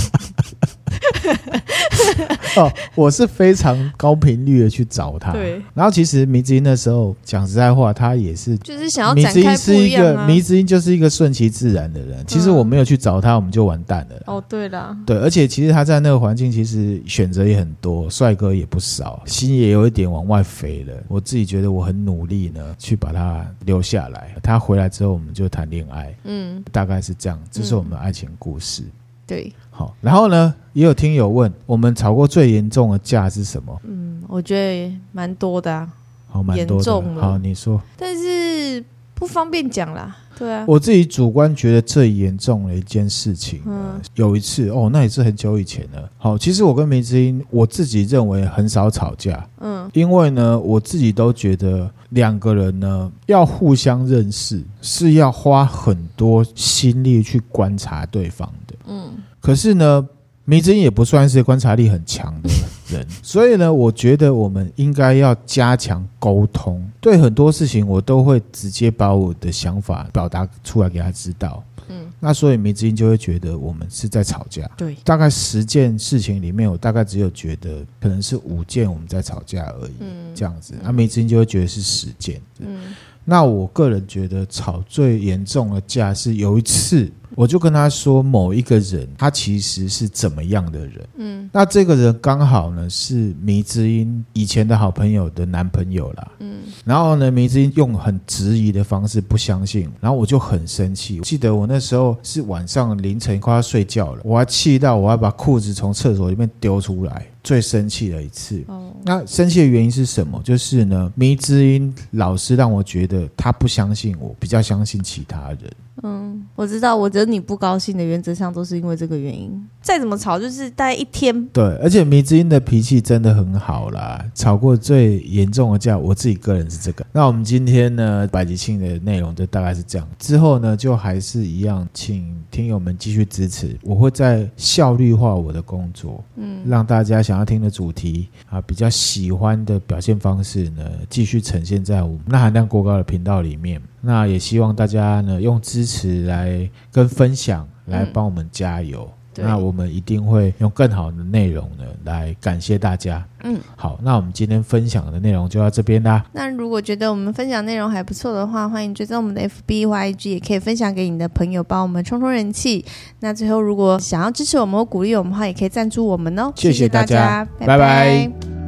[2.57, 5.31] 哦，我是非常高频率的去找他。
[5.31, 9.13] 对，然后其实迷之音那时候讲实在话，他也是就是想要。
[9.13, 12.23] 迷之音是一个，迷之音就是一个顺其自然的人。
[12.27, 14.21] 其实我没有去找他，我们就完蛋了。
[14.25, 20.93] 哦，对了，对，而且其实他在那个环境，其实选择也很多，帅哥也不少，心也有一点往外飞了。
[21.07, 24.35] 我自己觉得我很努力呢，去把他留下来。
[24.43, 26.13] 他回来之后，我们就谈恋爱。
[26.25, 28.81] 嗯，大概是这样，这是我们的爱情故事。
[28.83, 28.91] 嗯
[29.27, 33.81] 对，好，然后呢，也有听友问，我们吵过最严重的架是什么？
[33.85, 35.89] 嗯，我觉得蛮多的啊，
[36.29, 37.01] 好，蛮多的。
[37.19, 38.83] 好，你说，但是
[39.15, 40.15] 不方便讲啦。
[40.37, 46.09] 对啊，我自己主观觉得最严重的一件事情，嗯，有一次哦，那也是很久以前了。
[46.17, 59.11] 好，其实我跟梅之音，我自己认为很少吵架，嗯，因为呢，我自己都觉得两个人呢要互相认识，是要花很多心力去观察对方的，嗯，
[59.41, 60.07] 可是呢，
[60.45, 62.49] 迷之音也不算是观察力很强的。
[62.91, 66.85] 人，所以呢，我觉得我们应该要加强沟通。
[66.99, 71.63] 对很多事情，我都会直接把我的想法表达出来给他知道。
[71.87, 74.69] 嗯，那所以迷之音就会觉得我们是在吵架。
[74.75, 79.93] 对，大概十件事情里面，我大概只有觉得可能是五件我们在吵架而已。
[80.01, 82.41] 嗯，这样子，那迷之音就会觉得是十件。
[82.59, 87.09] 嗯，那我个人觉得吵最严重的架是有一次。
[87.35, 91.07] 我就跟他说，某一个人他其实是怎么样的人？
[91.15, 96.31] 嗯，那这个人刚好呢是迷之音以前的好朋友的男朋友啦。
[96.39, 101.19] 嗯，然后呢，迷之音用很质疑的方式不相信，然后我就很生气。
[101.19, 108.63] 我记得我那时候是晚上凌晨快要睡觉了，我还气到我要把裤子从厕所里面丢出来，最生气的一次。
[108.67, 110.41] 哦，那生气的原因是什么？
[110.43, 115.71] 就是呢，迷之音老是让我觉得他不相信我，比较相信其他人。
[116.03, 119.51] 嗯，我知道，我觉得你不高兴的原则上都是因为这个原因。
[119.81, 121.45] 再怎么吵，就是大概一天。
[121.47, 124.23] 对，而且迷之音的脾气真的很好啦。
[124.33, 127.05] 吵过最严重的架，我自己个人是这个。
[127.11, 130.07] 那我们今天呢，百集庆的内容就大概是这样。
[130.19, 133.75] 之后呢，就还是一样，请听友们继续支持。
[133.83, 143.81] 我会在效率化我的工作，嗯，让大家想要听的主题啊，比较喜欢的表现方式呢，继续呈现在我们那含量过高的频道里面。
[144.01, 149.09] 那也希望大家呢，用支持来跟分享来帮我们加油。
[149.37, 153.25] 嗯、那我们一定会用更好的内容呢来感谢大家。
[153.43, 156.25] 嗯，好，那我们今天分享的内容就到这边啦。
[156.33, 162.83] 那如果觉得我们分享内容还不错的话，欢迎追踪我们的 FB YIG，也可以分享给你的朋友，帮我们冲冲人气。
[163.21, 166.51] 那最后，如果想要支持我们或鼓励我们的话，也可以赞助我们哦。
[166.57, 167.77] 谢谢大家，谢谢大家，拜拜。
[167.77, 168.60] 拜拜。